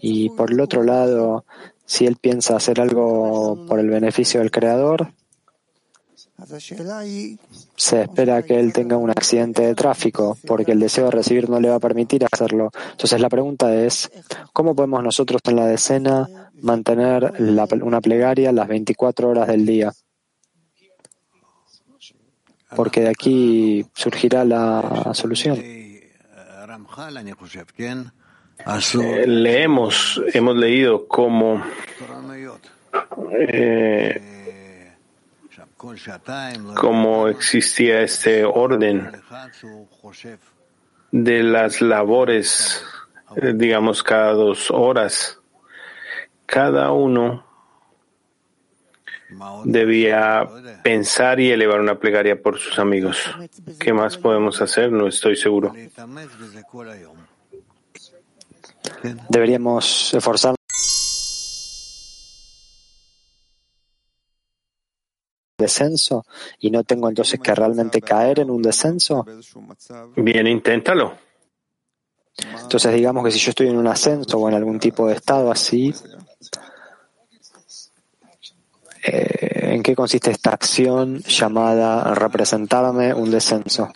[0.00, 1.44] Y por el otro lado,
[1.84, 5.12] si él piensa hacer algo por el beneficio del Creador,
[7.76, 11.60] se espera que él tenga un accidente de tráfico porque el deseo de recibir no
[11.60, 12.70] le va a permitir hacerlo.
[12.92, 14.10] Entonces la pregunta es,
[14.52, 17.32] ¿cómo podemos nosotros en la decena mantener
[17.82, 19.92] una plegaria las 24 horas del día?
[22.76, 25.58] Porque de aquí surgirá la solución.
[25.58, 26.12] Eh,
[29.26, 31.60] leemos, hemos leído cómo
[33.32, 34.39] eh,
[36.74, 39.10] cómo existía este orden
[41.10, 42.82] de las labores,
[43.36, 45.38] eh, digamos, cada dos horas.
[46.46, 47.46] Cada uno
[49.64, 50.48] debía
[50.82, 53.18] pensar y elevar una plegaria por sus amigos.
[53.78, 54.90] ¿Qué más podemos hacer?
[54.90, 55.72] No estoy seguro.
[59.28, 60.59] Deberíamos esforzarnos
[65.60, 66.26] descenso
[66.58, 69.24] y no tengo entonces que realmente caer en un descenso?
[70.16, 71.14] Bien, inténtalo.
[72.62, 75.50] Entonces digamos que si yo estoy en un ascenso o en algún tipo de estado
[75.50, 75.94] así,
[79.02, 83.90] eh, ¿en qué consiste esta acción llamada representarme un descenso?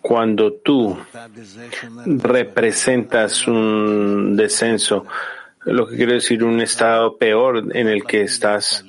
[0.00, 0.96] Cuando tú
[2.06, 5.06] representas un descenso,
[5.64, 8.84] lo que quiere decir un estado peor en el que estás,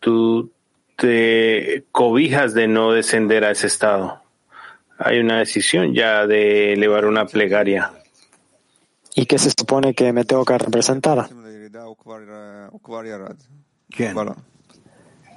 [0.00, 0.50] tú
[0.96, 4.22] te cobijas de no descender a ese estado.
[4.98, 7.92] Hay una decisión ya de elevar una plegaria.
[9.14, 11.28] ¿Y qué se supone que me tengo que representar?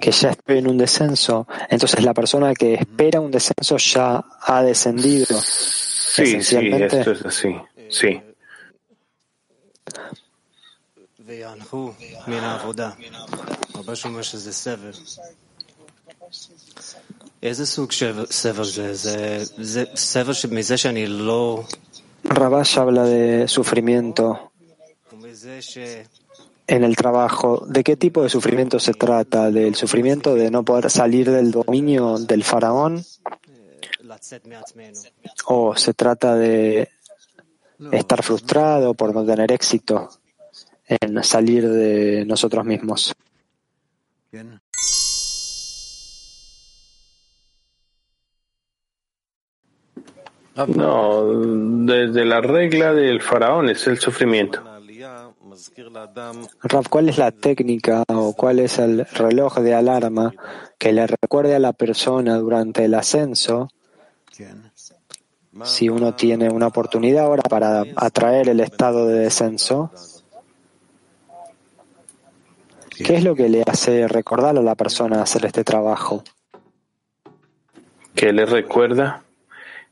[0.00, 1.46] Que ya estoy en un descenso.
[1.68, 5.38] Entonces la persona que espera un descenso ya ha descendido.
[5.40, 7.54] Sí, sí, esto es así.
[7.88, 8.20] Sí.
[22.24, 24.52] Rabash habla de sufrimiento
[26.66, 27.64] en el trabajo.
[27.66, 29.50] ¿De qué tipo de sufrimiento se trata?
[29.50, 33.04] ¿Del sufrimiento de no poder salir del dominio del faraón?
[35.46, 36.88] ¿O se trata de
[37.90, 40.08] estar frustrado por no tener éxito?
[40.86, 43.12] En salir de nosotros mismos.
[50.66, 51.24] No,
[51.86, 54.62] desde la regla del faraón es el sufrimiento.
[56.62, 60.32] Rav, ¿cuál es la técnica o cuál es el reloj de alarma
[60.78, 63.68] que le recuerde a la persona durante el ascenso
[65.64, 69.90] si uno tiene una oportunidad ahora para atraer el estado de descenso?
[73.04, 76.22] ¿Qué es lo que le hace recordar a la persona hacer este trabajo?
[78.14, 79.24] ¿Qué le recuerda?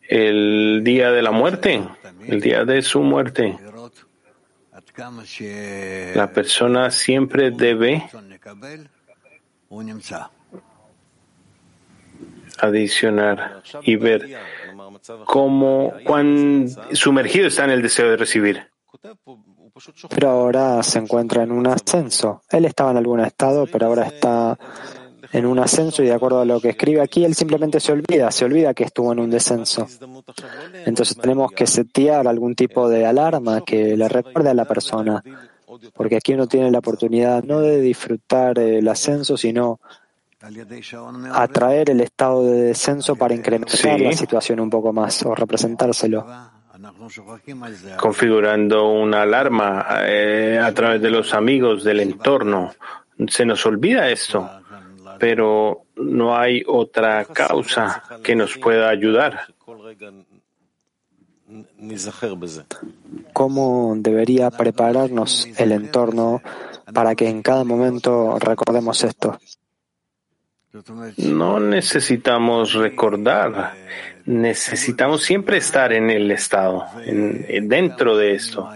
[0.09, 1.83] El día de la muerte,
[2.27, 3.57] el día de su muerte.
[6.15, 8.09] La persona siempre debe
[12.59, 14.37] adicionar y ver
[15.25, 18.71] cómo cuán sumergido está en el deseo de recibir
[20.09, 22.43] pero ahora se encuentra en un ascenso.
[22.51, 24.59] Él estaba en algún estado, pero ahora está
[25.33, 28.31] en un ascenso y de acuerdo a lo que escribe aquí, él simplemente se olvida,
[28.31, 29.87] se olvida que estuvo en un descenso.
[30.85, 35.23] Entonces tenemos que setear algún tipo de alarma que le recuerde a la persona,
[35.95, 39.81] porque aquí uno tiene la oportunidad no de disfrutar el ascenso, sino
[41.33, 46.27] atraer el estado de descenso para incrementar la situación un poco más o representárselo.
[47.99, 52.73] Configurando una alarma eh, a través de los amigos del entorno.
[53.29, 54.49] Se nos olvida esto,
[55.19, 59.47] pero no hay otra causa que nos pueda ayudar.
[63.33, 66.43] ¿Cómo debería prepararnos el entorno
[66.95, 69.39] para que en cada momento recordemos esto?
[71.17, 73.75] No necesitamos recordar,
[74.31, 78.71] necesitamos siempre estar en el estado, dentro de esto,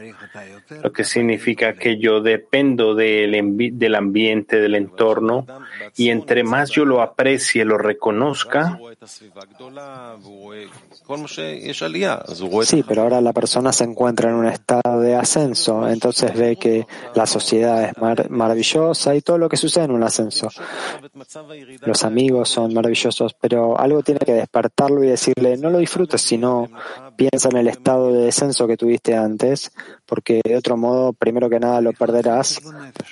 [0.82, 3.32] lo que significa que yo dependo del,
[3.78, 5.46] del ambiente, del entorno,
[5.96, 8.78] y entre más yo lo aprecie, lo reconozca,
[12.64, 16.86] Sí, pero ahora la persona se encuentra en un estado de ascenso, entonces ve que
[17.14, 20.48] la sociedad es maravillosa y todo lo que sucede en un ascenso.
[21.82, 26.68] Los amigos son maravillosos, pero algo tiene que despertarlo y decirle, no lo disfrutes, sino
[27.16, 29.72] piensa en el estado de descenso que tuviste antes,
[30.06, 32.62] porque de otro modo, primero que nada, lo perderás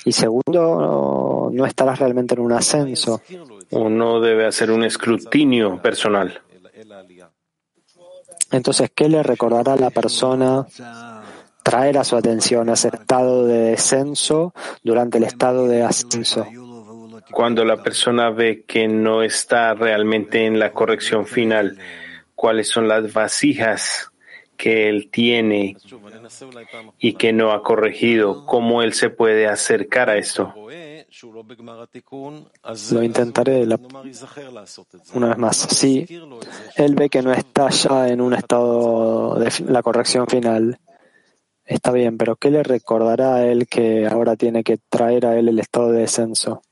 [0.04, 3.20] y segundo, no estarás realmente en un ascenso.
[3.72, 6.40] Uno debe hacer un escrutinio personal.
[8.52, 10.64] Entonces, ¿qué le recordará a la persona
[11.64, 16.46] traer a su atención ese estado de descenso durante el estado de ascenso?
[17.32, 21.76] Cuando la persona ve que no está realmente en la corrección final,
[22.36, 24.11] ¿cuáles son las vasijas
[24.62, 25.76] que él tiene
[27.00, 28.46] y que no ha corregido?
[28.46, 30.54] ¿Cómo él se puede acercar a esto?
[32.92, 33.66] Lo intentaré
[35.14, 35.56] una vez más.
[35.56, 36.06] Si
[36.76, 40.78] él ve que no está ya en un estado de la corrección final,
[41.64, 45.48] está bien, pero ¿qué le recordará a él que ahora tiene que traer a él
[45.48, 46.62] el estado de descenso?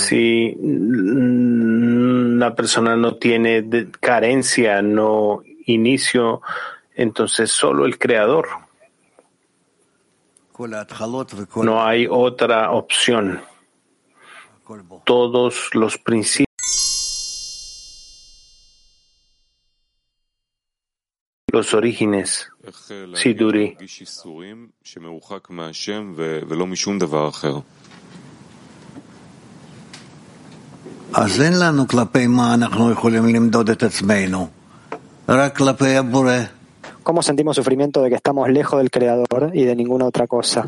[0.00, 3.66] Si una persona no tiene
[4.00, 6.42] carencia, no inicio,
[6.94, 8.48] entonces solo el creador.
[11.64, 13.40] No hay otra opción.
[15.04, 16.49] Todos los principios.
[21.52, 22.28] los orígenes
[23.14, 23.74] Siduri.
[31.14, 34.48] אז אין לנו כלפי מה אנחנו יכולים למדוד את עצמנו,
[35.28, 36.59] רק כלפי הבורא.
[37.02, 40.66] ¿Cómo sentimos sufrimiento de que estamos lejos del Creador y de ninguna otra cosa?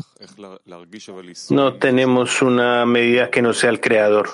[1.49, 4.29] No tenemos una medida que no sea el Creador.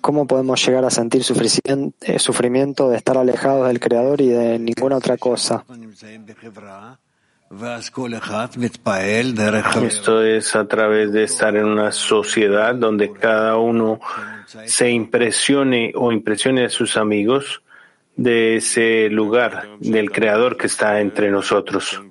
[0.00, 1.22] ¿Cómo podemos llegar a sentir
[2.00, 5.64] eh, sufrimiento de estar alejados del Creador y de ninguna otra cosa?
[9.82, 14.00] Esto es a través de estar en una sociedad donde cada uno
[14.66, 17.62] se impresione o impresione a sus amigos
[18.18, 22.02] de ese lugar del Creador que está entre nosotros.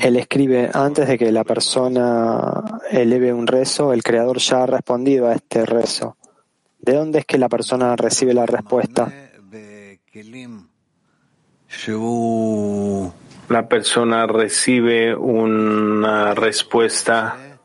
[0.00, 5.28] Él escribe, antes de que la persona eleve un rezo, el Creador ya ha respondido
[5.28, 6.18] a este rezo.
[6.78, 9.10] ¿De dónde es que la persona recibe la respuesta?
[13.48, 17.58] la persona recibe una respuesta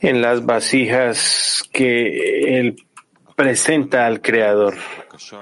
[0.00, 2.76] en las vasijas que él
[3.40, 4.74] presenta al Creador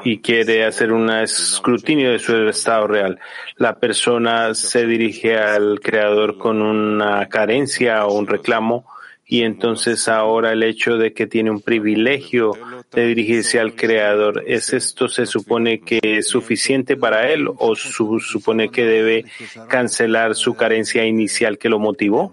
[0.05, 3.19] y quiere hacer un escrutinio de su estado real.
[3.57, 8.87] La persona se dirige al Creador con una carencia o un reclamo
[9.27, 12.53] y entonces ahora el hecho de que tiene un privilegio
[12.93, 18.69] de dirigirse al Creador, ¿es esto se supone que es suficiente para él o supone
[18.71, 19.25] que debe
[19.69, 22.33] cancelar su carencia inicial que lo motivó?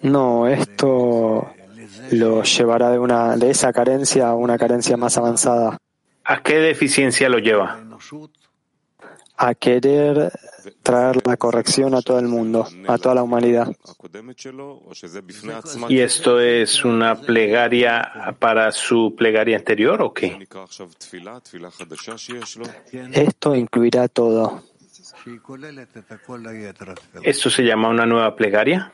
[0.00, 1.54] No, esto
[2.10, 5.78] lo llevará de, una, de esa carencia a una carencia más avanzada.
[6.24, 7.80] ¿A qué deficiencia lo lleva?
[9.36, 10.30] a querer
[10.82, 13.74] traer la corrección a todo el mundo, a toda la humanidad.
[15.88, 20.46] ¿Y esto es una plegaria para su plegaria anterior o qué?
[23.12, 24.62] Esto incluirá todo.
[27.22, 28.92] ¿Esto se llama una nueva plegaria?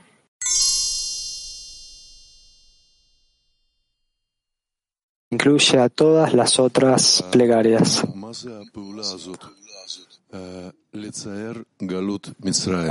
[5.40, 8.04] Incluye a todas las otras plegarias.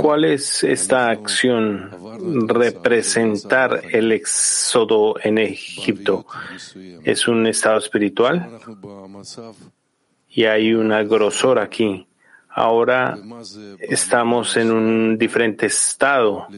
[0.00, 1.90] ¿Cuál es esta acción?
[2.48, 6.26] Representar el éxodo en Egipto.
[7.04, 8.58] ¿Es un estado espiritual?
[10.28, 12.08] Y hay una grosor aquí.
[12.48, 13.16] Ahora
[13.78, 16.48] estamos en un diferente estado.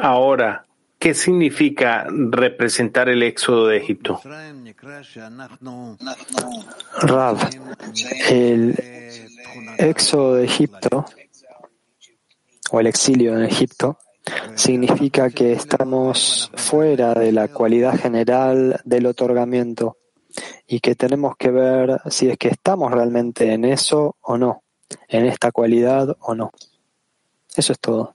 [0.00, 0.66] Ahora,
[0.98, 4.20] ¿qué significa representar el éxodo de Egipto?
[7.02, 7.38] Rav,
[8.28, 8.74] el
[9.78, 11.04] éxodo de Egipto
[12.70, 13.98] o el exilio en Egipto
[14.54, 19.98] significa que estamos fuera de la cualidad general del otorgamiento
[20.66, 24.62] y que tenemos que ver si es que estamos realmente en eso o no,
[25.08, 26.52] en esta cualidad o no.
[27.54, 28.14] Eso es todo.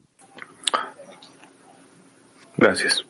[2.58, 3.06] Gracias.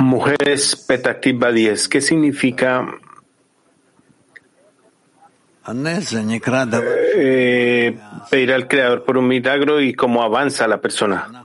[0.00, 2.86] Mujeres Petactiva 10, ¿qué significa
[7.16, 7.98] eh,
[8.30, 11.44] pedir al Creador por un milagro y cómo avanza la persona?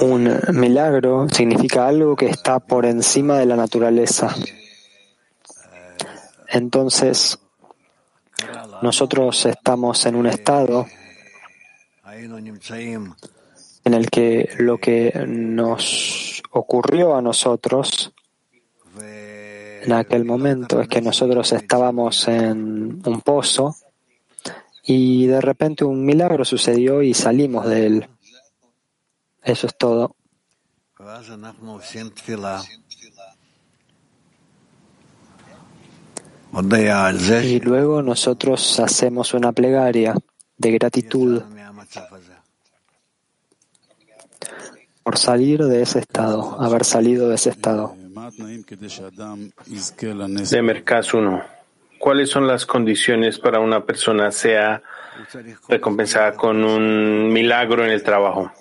[0.00, 4.34] Un milagro significa algo que está por encima de la naturaleza.
[6.48, 7.38] Entonces,
[8.82, 10.86] nosotros estamos en un estado
[13.84, 18.12] en el que lo que nos ocurrió a nosotros
[19.00, 23.76] en aquel momento es que nosotros estábamos en un pozo
[24.82, 28.08] y de repente un milagro sucedió y salimos de él.
[29.42, 30.14] Eso es todo.
[36.52, 40.14] Y luego nosotros hacemos una plegaria
[40.56, 41.42] de gratitud
[45.02, 47.94] por salir de ese estado, haber salido de ese estado.
[50.50, 51.42] De Mercas 1.
[51.98, 54.82] ¿Cuáles son las condiciones para una persona sea
[55.68, 58.52] recompensada con un milagro en el trabajo?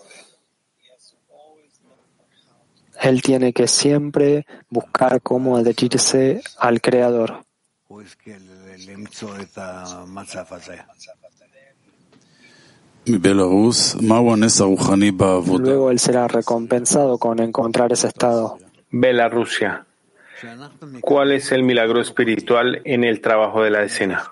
[3.01, 7.47] Él tiene que siempre buscar cómo adherirse al Creador.
[15.60, 18.58] Luego él será recompensado con encontrar ese estado.
[18.91, 19.86] Belarusia.
[21.01, 24.32] ¿Cuál es el milagro espiritual en el trabajo de la escena?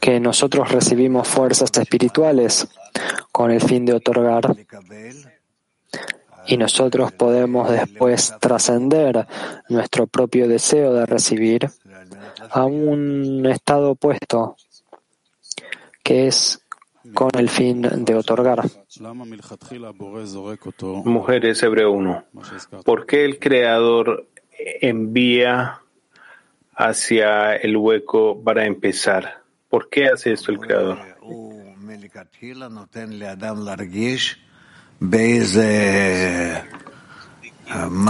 [0.00, 2.68] Que nosotros recibimos fuerzas espirituales
[3.30, 4.42] con el fin de otorgar
[6.46, 9.26] y nosotros podemos después trascender
[9.68, 11.70] nuestro propio deseo de recibir
[12.50, 14.56] a un estado opuesto,
[16.02, 16.62] que es
[17.14, 18.62] con el fin de otorgar.
[21.04, 22.24] Mujeres Hebreo 1.
[22.84, 24.28] ¿Por qué el Creador
[24.80, 25.80] envía
[26.74, 29.42] hacia el hueco para empezar?
[29.68, 30.98] ¿Por qué hace esto el Creador?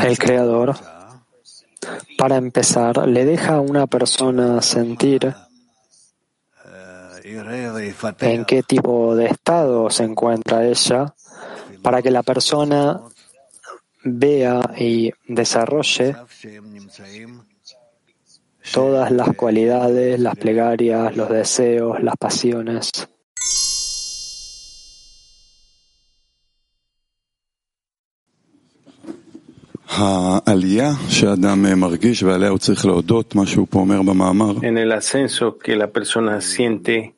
[0.03, 0.77] El Creador,
[2.19, 5.35] para empezar, le deja a una persona sentir
[8.21, 11.15] en qué tipo de estado se encuentra ella,
[11.83, 13.01] para que la persona
[14.05, 16.15] vea y desarrolle
[18.73, 23.09] todas las cualidades, las plegarias, los deseos, las pasiones.
[34.63, 37.15] En el ascenso que la persona siente,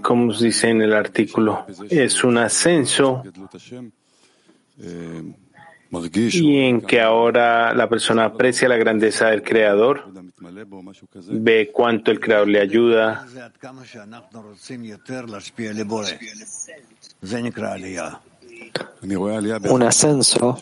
[0.00, 3.24] como se dice en el artículo, es un ascenso.
[6.34, 10.04] y en que ahora la persona aprecia la grandeza del Creador,
[11.30, 13.26] ve cuánto el Creador le ayuda.
[19.70, 20.58] Un ascenso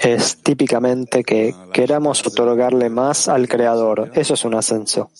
[0.00, 4.10] es típicamente que queramos otorgarle más al Creador.
[4.14, 5.10] Eso es un ascenso.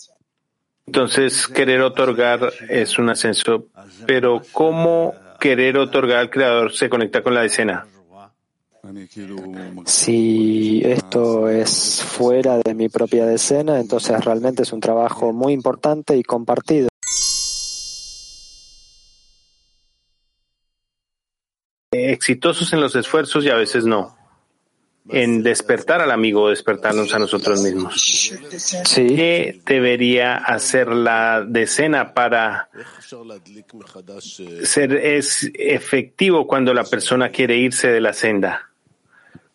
[0.87, 3.67] Entonces, querer otorgar es un ascenso,
[4.07, 7.87] pero ¿cómo querer otorgar al Creador se conecta con la escena?
[9.85, 16.17] Si esto es fuera de mi propia decena, entonces realmente es un trabajo muy importante
[16.17, 16.90] y compartido.
[22.13, 24.17] Exitosos en los esfuerzos y a veces no.
[25.09, 28.33] en despertar al amigo o despertarnos a nosotros mismos.
[28.95, 32.69] ¿Qué debería hacer la decena para
[34.63, 38.71] ser es efectivo cuando la persona quiere irse de la senda?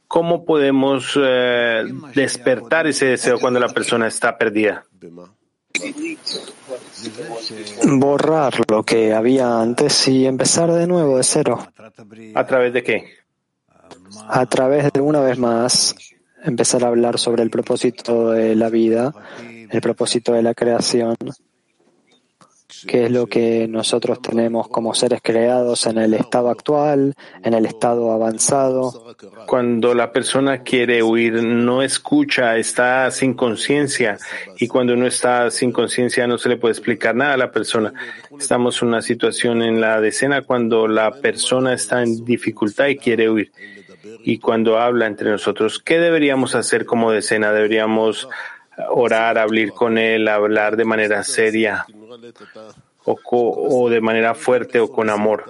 [0.08, 1.84] ¿Cómo podemos eh,
[2.14, 4.86] despertar ese deseo cuando la persona está perdida?
[7.98, 11.68] Borrar lo que había antes y empezar de nuevo de cero.
[12.34, 13.26] ¿A través de qué?
[14.28, 15.96] a través de una vez más
[16.44, 19.14] empezar a hablar sobre el propósito de la vida,
[19.70, 21.16] el propósito de la creación,
[22.88, 27.14] que es lo que nosotros tenemos como seres creados en el estado actual,
[27.44, 29.16] en el estado avanzado.
[29.48, 34.18] Cuando la persona quiere huir, no escucha, está sin conciencia
[34.58, 37.94] y cuando uno está sin conciencia no se le puede explicar nada a la persona.
[38.38, 43.30] Estamos en una situación en la decena cuando la persona está en dificultad y quiere
[43.30, 43.52] huir
[44.24, 47.52] y cuando habla entre nosotros, ¿qué deberíamos hacer como decena?
[47.52, 48.28] ¿Deberíamos
[48.90, 51.86] orar, hablar con él, hablar de manera seria
[53.05, 55.45] o, de manera fuerte o con amor?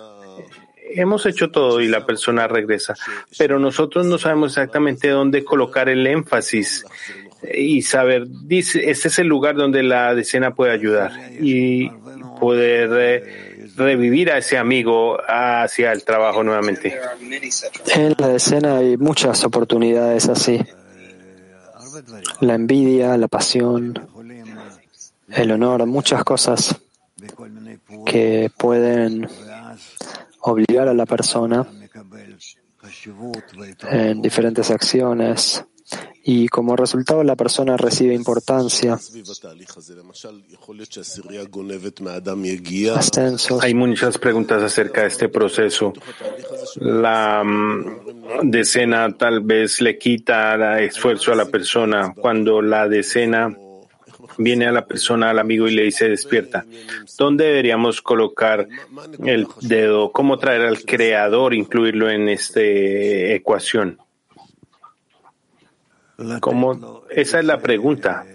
[0.88, 2.94] Hemos hecho todo y la persona regresa,
[3.38, 6.86] pero nosotros no sabemos exactamente dónde colocar el énfasis
[7.54, 11.90] y saber, dice, este es el lugar donde la decena puede ayudar y
[12.40, 16.98] poder eh, revivir a ese amigo hacia el trabajo nuevamente.
[17.94, 20.62] En la escena hay muchas oportunidades así.
[22.42, 23.94] La envidia, la pasión,
[25.30, 26.76] el honor, muchas cosas
[28.06, 29.28] que pueden
[30.42, 31.66] obligar a la persona
[33.90, 35.64] en diferentes acciones
[36.24, 38.98] y como resultado la persona recibe importancia.
[43.62, 45.94] Hay muchas preguntas acerca de este proceso.
[46.78, 52.14] La mm, decena tal vez le quita esfuerzo a la persona.
[52.16, 53.56] Cuando la decena
[54.38, 56.66] viene a la persona, al amigo y le dice despierta.
[57.18, 58.68] ¿Dónde deberíamos colocar
[59.24, 60.12] el dedo?
[60.12, 64.00] ¿Cómo traer al creador, incluirlo en esta ecuación?
[66.40, 68.26] Como, esa es la pregunta.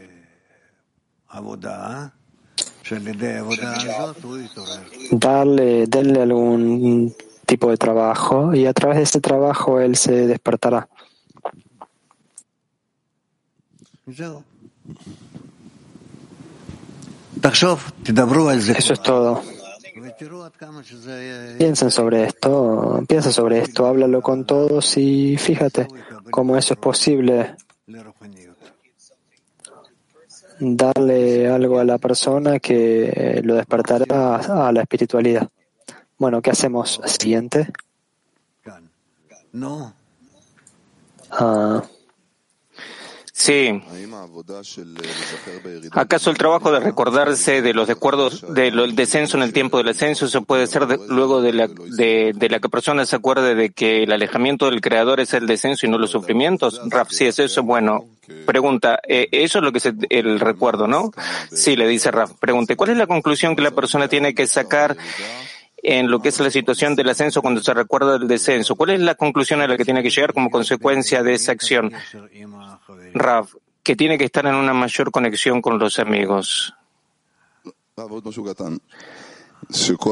[5.13, 7.15] Darle, darle algún
[7.47, 10.89] tipo de trabajo y a través de ese trabajo él se despertará.
[18.79, 19.43] Eso es todo.
[21.59, 25.89] Piensen sobre esto, piensa sobre esto, háblalo con todos y fíjate
[26.31, 27.57] cómo eso es posible
[30.59, 35.49] darle algo a la persona que lo despertará a la espiritualidad.
[36.19, 37.01] Bueno, ¿qué hacemos?
[37.07, 37.73] Siguiente.
[39.53, 39.95] No.
[41.31, 41.83] Ah.
[43.41, 43.83] Sí.
[45.93, 50.29] ¿Acaso el trabajo de recordarse de los recuerdos del descenso en el tiempo del ascenso
[50.29, 54.13] se puede hacer luego de la, de, la que persona se acuerde de que el
[54.13, 56.83] alejamiento del creador es el descenso y no los sufrimientos?
[56.91, 58.05] Raf, es eso, bueno,
[58.45, 61.11] pregunta, eh, eso es lo que es el, recuerdo, ¿no?
[61.51, 62.33] Sí, le dice Raf.
[62.39, 64.99] Pregunte, ¿cuál es la conclusión que la persona tiene que sacar
[65.83, 68.77] en lo que es la situación del ascenso cuando se recuerda del descenso.
[68.77, 71.93] ¿Cuál es la conclusión a la que tiene que llegar como consecuencia de esa acción?
[73.15, 73.49] Rav,
[73.83, 76.75] que tiene que estar en una mayor conexión con los amigos.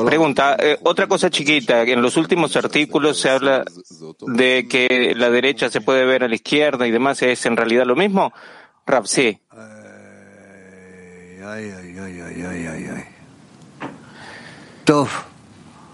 [0.06, 3.64] Pregunta, eh, otra cosa chiquita, en los últimos artículos se habla
[4.20, 7.86] de que la derecha se puede ver a la izquierda y demás, ¿es en realidad
[7.86, 8.32] lo mismo?
[8.86, 9.40] Rav, sí.
[9.50, 9.68] Ay,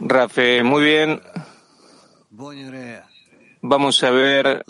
[0.06, 1.22] Rafe, muy bien.
[3.62, 4.62] Vamos a ver.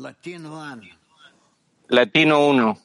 [1.89, 2.78] Latino 1.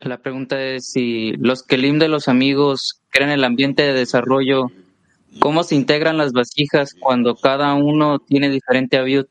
[0.00, 4.66] La pregunta es si los Kelim de los amigos crean el ambiente de desarrollo,
[5.38, 9.28] ¿cómo se integran las vasijas cuando cada uno tiene diferente aviut?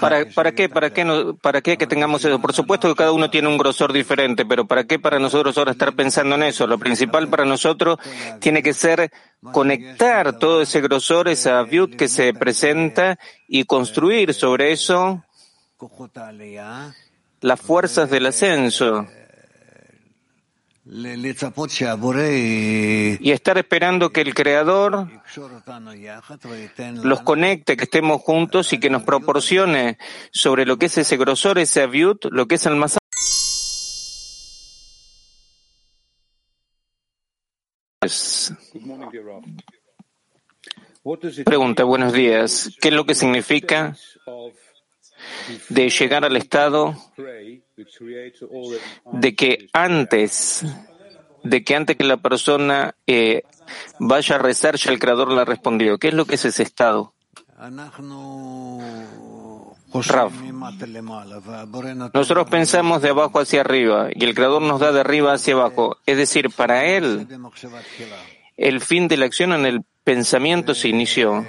[0.00, 0.68] ¿Para, ¿Para qué?
[0.68, 2.40] ¿Para qué, ¿Para qué que tengamos eso?
[2.40, 5.72] Por supuesto que cada uno tiene un grosor diferente, pero ¿para qué para nosotros ahora
[5.72, 6.66] estar pensando en eso?
[6.66, 7.98] Lo principal para nosotros
[8.40, 9.10] tiene que ser
[9.52, 15.22] conectar todo ese grosor, esa view que se presenta y construir sobre eso
[17.40, 19.06] las fuerzas del ascenso.
[23.20, 25.08] Y estar esperando que el Creador
[27.02, 29.96] los conecte, que estemos juntos y que nos proporcione
[30.30, 32.98] sobre lo que es ese grosor, ese aviut, lo que es el más
[41.44, 42.70] Pregunta, buenos días.
[42.78, 43.96] ¿Qué es lo que significa
[45.68, 46.94] de llegar al estado
[49.12, 50.64] de que antes
[51.44, 53.42] de que antes que la persona eh,
[53.98, 55.98] vaya a rezar ya el creador le ha respondido?
[55.98, 57.14] ¿Qué es lo que es ese estado?
[60.02, 60.32] Rav.
[62.12, 65.98] Nosotros pensamos de abajo hacia arriba y el creador nos da de arriba hacia abajo.
[66.04, 67.28] Es decir, para él,
[68.56, 71.46] el fin de la acción en el pensamiento se inició.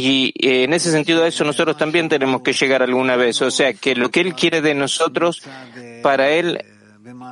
[0.00, 3.42] Y eh, en ese sentido a eso nosotros también tenemos que llegar alguna vez.
[3.42, 5.42] O sea, que lo que Él quiere de nosotros,
[6.04, 6.64] para Él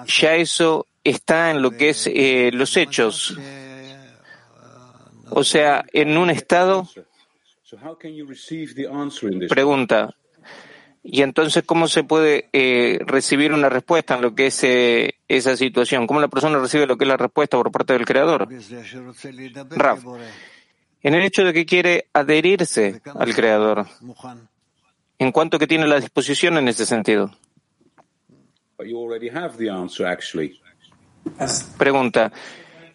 [0.08, 3.38] ya eso está en lo que es eh, los hechos.
[5.30, 6.88] O sea, en un estado.
[9.48, 10.16] Pregunta.
[11.04, 14.66] Y entonces, ¿cómo se puede eh, recibir una respuesta en lo que es
[15.28, 16.08] esa situación?
[16.08, 18.48] ¿Cómo la persona recibe lo que es la respuesta por parte del Creador?
[19.70, 20.04] Raf
[21.03, 23.86] en el hecho de que quiere adherirse al Creador,
[25.18, 27.30] en cuanto que tiene la disposición en ese sentido.
[31.78, 32.32] Pregunta,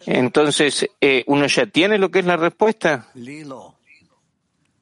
[0.06, 3.08] entonces, eh, ¿uno ya tiene lo que es la respuesta?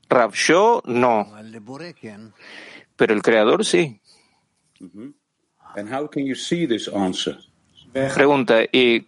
[0.08, 1.32] Rav, yo no.
[2.96, 4.00] Pero el Creador sí.
[7.92, 9.06] Pregunta, ¿y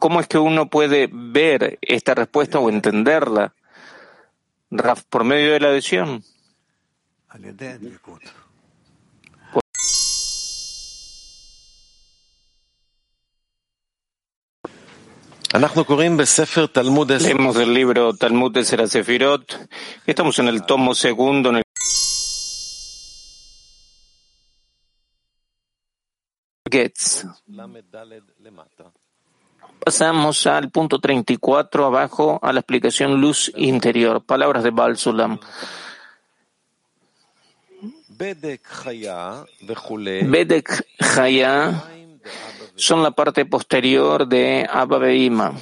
[0.00, 3.54] cómo es que uno puede ver esta respuesta o entenderla?
[4.70, 6.24] Raf, por medio de la adhesión.
[17.22, 19.68] Leemos el libro Talmud de Serasefirot.
[20.06, 21.62] Estamos en el tomo segundo, en el
[26.70, 27.26] Getz.
[29.84, 34.22] Pasamos al punto 34 abajo a la explicación luz interior.
[34.22, 35.38] Palabras de Balsulam.
[40.22, 41.82] Bedek Chaya
[42.76, 45.54] son la parte posterior de Abba Beima.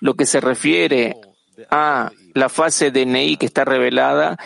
[0.00, 1.16] Lo que se refiere
[1.70, 4.38] a la fase de Nei que está revelada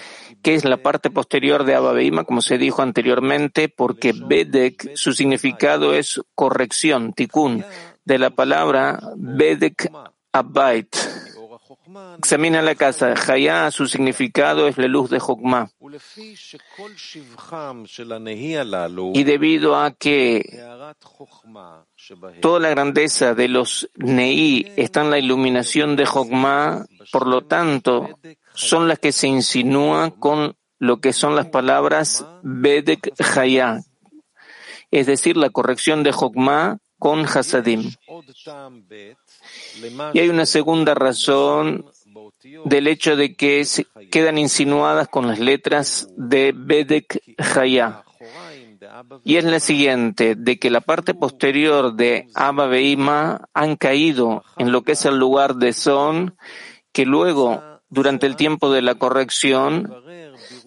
[0.42, 5.94] que es la parte posterior de Abba como se dijo anteriormente, porque Bedek, su significado
[5.94, 7.64] es corrección, tikkun,
[8.04, 9.90] de la palabra Bedek
[10.32, 10.96] Abait.
[12.18, 13.14] Examina la casa.
[13.16, 15.70] Jaya, su significado es la luz de Jokma.
[19.14, 20.60] Y debido a que
[22.40, 28.08] toda la grandeza de los Nei está en la iluminación de Jokma, por lo tanto,
[28.54, 33.80] son las que se insinúan con lo que son las palabras Bedek Haya,
[34.90, 37.92] es decir, la corrección de Jokma con Hasadim.
[40.12, 41.86] Y hay una segunda razón
[42.64, 43.66] del hecho de que
[44.10, 47.22] quedan insinuadas con las letras de Bedek
[47.56, 48.04] Haya.
[49.24, 54.72] Y es la siguiente, de que la parte posterior de Abba Beima han caído en
[54.72, 56.36] lo que es el lugar de Son,
[56.92, 59.94] que luego durante el tiempo de la corrección,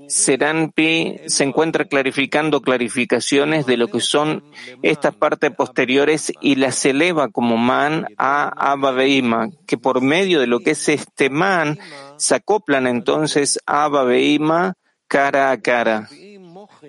[0.08, 4.44] Seranpi se encuentra clarificando clarificaciones de lo que son
[4.84, 10.46] estas partes posteriores y las eleva como man a Abba Beima, que por medio de
[10.46, 11.80] lo que es este man
[12.18, 14.76] se acoplan entonces Abba Beima
[15.08, 16.08] cara a cara.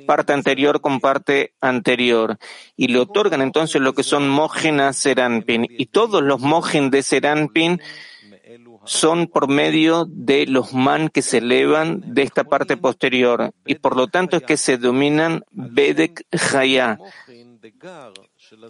[0.07, 2.37] Parte anterior con parte anterior.
[2.76, 7.03] Y le otorgan entonces lo que son mojen a Seranpin y todos los mojen de
[7.03, 7.80] Seranpin
[8.87, 13.97] son por medio de los man que se elevan de esta parte posterior y por
[13.97, 16.99] lo tanto es que se dominan Bedek Haya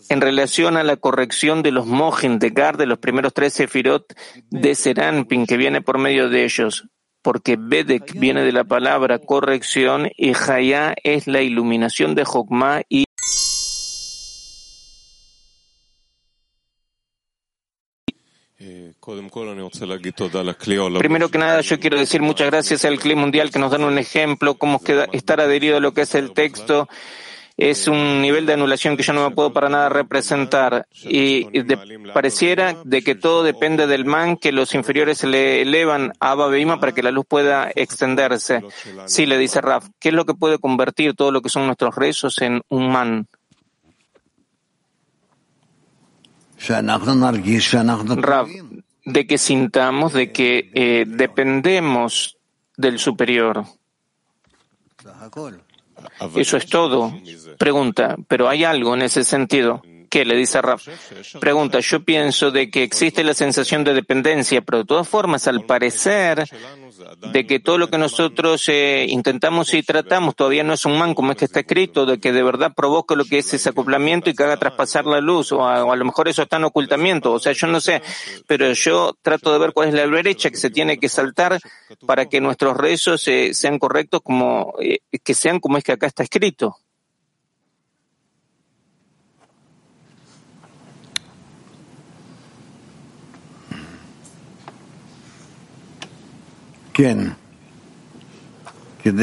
[0.08, 4.14] en relación a la corrección de los Mohin de Gar de los primeros tres sefirot
[4.50, 6.88] de Seranpin que viene por medio de ellos
[7.22, 13.05] porque Bedek viene de la palabra corrección y Haya es la iluminación de Jokma y
[20.98, 23.98] Primero que nada, yo quiero decir muchas gracias al CLI Mundial que nos dan un
[23.98, 24.80] ejemplo, cómo
[25.12, 26.88] estar adherido a lo que es el texto.
[27.56, 30.88] Es un nivel de anulación que yo no me puedo para nada representar.
[30.92, 31.46] Y
[32.12, 36.50] pareciera de que todo depende del man, que los inferiores se le elevan a Abba
[36.80, 38.62] para que la luz pueda extenderse.
[39.06, 41.94] Sí, le dice Raf, ¿qué es lo que puede convertir todo lo que son nuestros
[41.94, 43.28] rezos en un man?
[48.16, 48.48] Raf,
[49.06, 52.36] de que sintamos de que eh, dependemos
[52.76, 53.64] del superior.
[56.34, 57.14] Eso es todo.
[57.56, 59.82] Pregunta, pero hay algo en ese sentido.
[60.10, 60.24] ¿Qué?
[60.24, 60.86] Le dice Raf.
[61.40, 65.64] Pregunta, yo pienso de que existe la sensación de dependencia, pero de todas formas, al
[65.64, 66.44] parecer,
[67.32, 71.14] de que todo lo que nosotros eh, intentamos y tratamos todavía no es un man
[71.14, 74.30] como es que está escrito, de que de verdad provoque lo que es ese acoplamiento
[74.30, 77.38] y que haga traspasar la luz, o a, lo mejor eso está en ocultamiento, o
[77.38, 78.02] sea, yo no sé,
[78.46, 81.58] pero yo trato de ver cuál es la brecha que se tiene que saltar
[82.06, 86.06] para que nuestros rezos eh, sean correctos como, eh, que sean como es que acá
[86.06, 86.76] está escrito.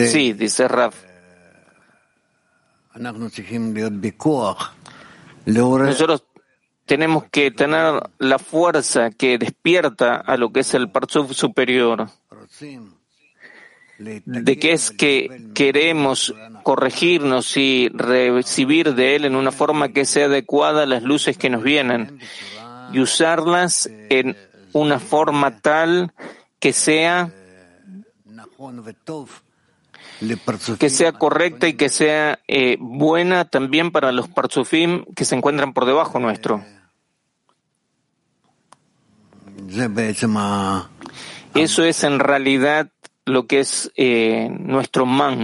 [0.07, 0.95] Sí, dice Raf.
[5.87, 6.23] Nosotros
[6.85, 12.09] tenemos que tener la fuerza que despierta a lo que es el Parzuf superior,
[13.97, 20.25] de que es que queremos corregirnos y recibir de él en una forma que sea
[20.25, 22.19] adecuada a las luces que nos vienen
[22.91, 24.37] y usarlas en
[24.73, 26.13] una forma tal
[26.59, 27.31] que sea
[30.79, 35.73] que sea correcta y que sea eh, buena también para los parzufim que se encuentran
[35.73, 36.63] por debajo nuestro.
[41.55, 42.89] Eso es en realidad
[43.25, 45.43] lo que es eh, nuestro man.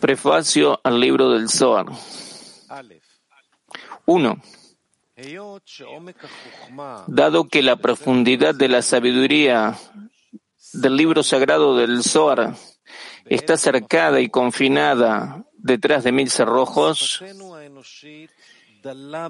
[0.00, 1.86] Prefacio al libro del Zohar.
[4.06, 4.40] Uno,
[7.06, 9.78] dado que la profundidad de la sabiduría
[10.72, 12.54] del libro sagrado del Zohar
[13.26, 17.22] está cercada y confinada detrás de mil cerrojos,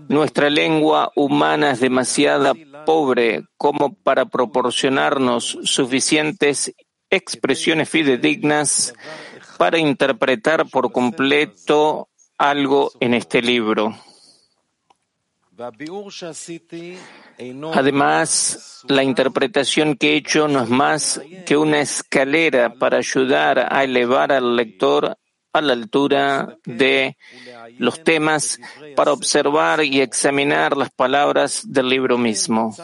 [0.08, 2.54] nuestra lengua humana es demasiado
[2.86, 6.74] pobre como para proporcionarnos suficientes
[7.10, 8.94] expresiones fidedignas
[9.58, 12.08] para interpretar por completo
[12.38, 13.94] algo en este libro.
[17.74, 23.84] Además, la interpretación que he hecho no es más que una escalera para ayudar a
[23.84, 25.16] elevar al lector
[25.52, 27.18] a la altura de
[27.78, 28.58] los temas
[28.96, 32.74] para observar y examinar las palabras del libro mismo.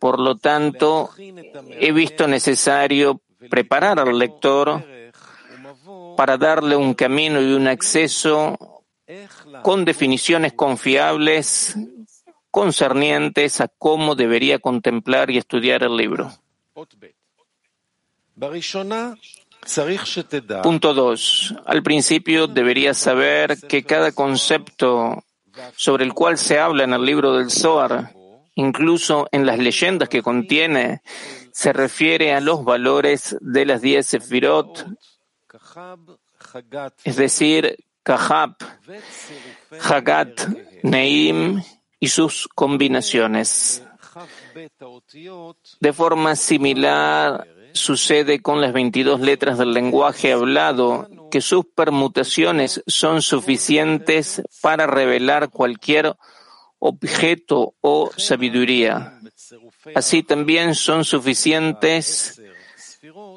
[0.00, 4.84] Por lo tanto, he visto necesario preparar al lector
[6.16, 8.75] para darle un camino y un acceso
[9.62, 11.76] con definiciones confiables
[12.50, 16.32] concernientes a cómo debería contemplar y estudiar el libro.
[20.62, 21.54] Punto 2.
[21.66, 25.24] Al principio deberías saber que cada concepto
[25.76, 28.12] sobre el cual se habla en el libro del Zohar,
[28.54, 31.02] incluso en las leyendas que contiene,
[31.52, 34.86] se refiere a los valores de las diez sefirot,
[37.04, 37.76] es decir,
[38.06, 38.54] Kahab,
[39.82, 40.46] Hagat,
[40.84, 41.60] Neim
[41.98, 43.82] y sus combinaciones.
[45.80, 53.22] De forma similar sucede con las 22 letras del lenguaje hablado, que sus permutaciones son
[53.22, 56.14] suficientes para revelar cualquier
[56.78, 59.18] objeto o sabiduría.
[59.96, 62.40] Así también son suficientes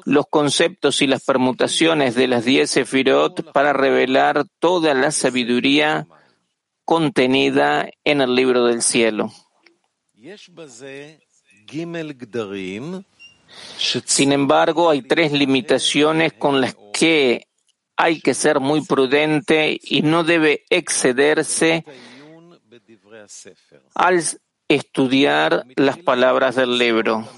[0.04, 6.06] los conceptos y las permutaciones de las diez sefirot para revelar toda la sabiduría
[6.84, 9.32] contenida en el libro del cielo.
[14.04, 17.46] Sin embargo, hay tres limitaciones con las que
[17.96, 21.84] hay que ser muy prudente y no debe excederse
[23.94, 24.22] al
[24.68, 27.28] estudiar las palabras del libro.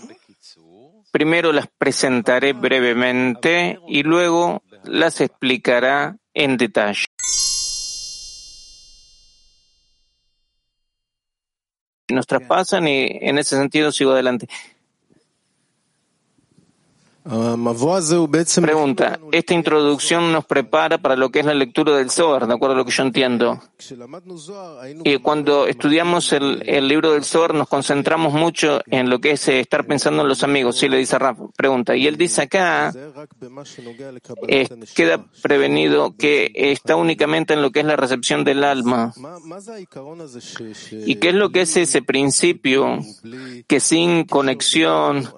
[1.13, 7.05] Primero las presentaré brevemente y luego las explicará en detalle.
[12.09, 14.49] Nos traspasan y en ese sentido sigo adelante.
[17.25, 22.75] Pregunta, esta introducción nos prepara para lo que es la lectura del Zohar, de acuerdo
[22.75, 23.63] a lo que yo entiendo.
[25.05, 29.47] Y cuando estudiamos el, el libro del Zohar nos concentramos mucho en lo que es
[29.49, 30.79] eh, estar pensando en los amigos.
[30.79, 31.95] Sí, le dice Raf, pregunta.
[31.95, 32.93] Y él dice acá,
[34.49, 39.13] eh, queda prevenido que está únicamente en lo que es la recepción del alma.
[41.07, 42.99] ¿Y qué es lo que es ese principio
[43.69, 45.29] que sin conexión,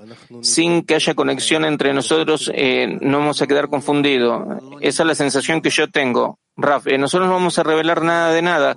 [0.40, 4.42] sin que haya conexión entre nosotros eh, no vamos a quedar confundidos.
[4.80, 6.38] Esa es la sensación que yo tengo.
[6.56, 8.76] Raf, eh, nosotros no vamos a revelar nada de nada.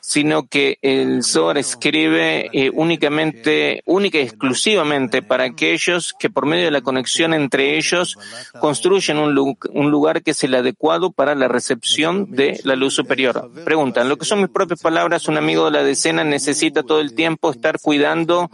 [0.00, 6.64] Sino que el Zohar escribe eh, únicamente, única y exclusivamente para aquellos que por medio
[6.64, 8.18] de la conexión entre ellos
[8.60, 13.50] construyen un, lugar que es el adecuado para la recepción de la luz superior.
[13.64, 17.14] Preguntan, lo que son mis propias palabras, un amigo de la decena necesita todo el
[17.14, 18.50] tiempo estar cuidando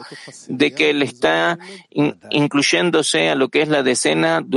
[0.49, 1.59] de que él está
[2.31, 4.43] incluyéndose a lo que es la decena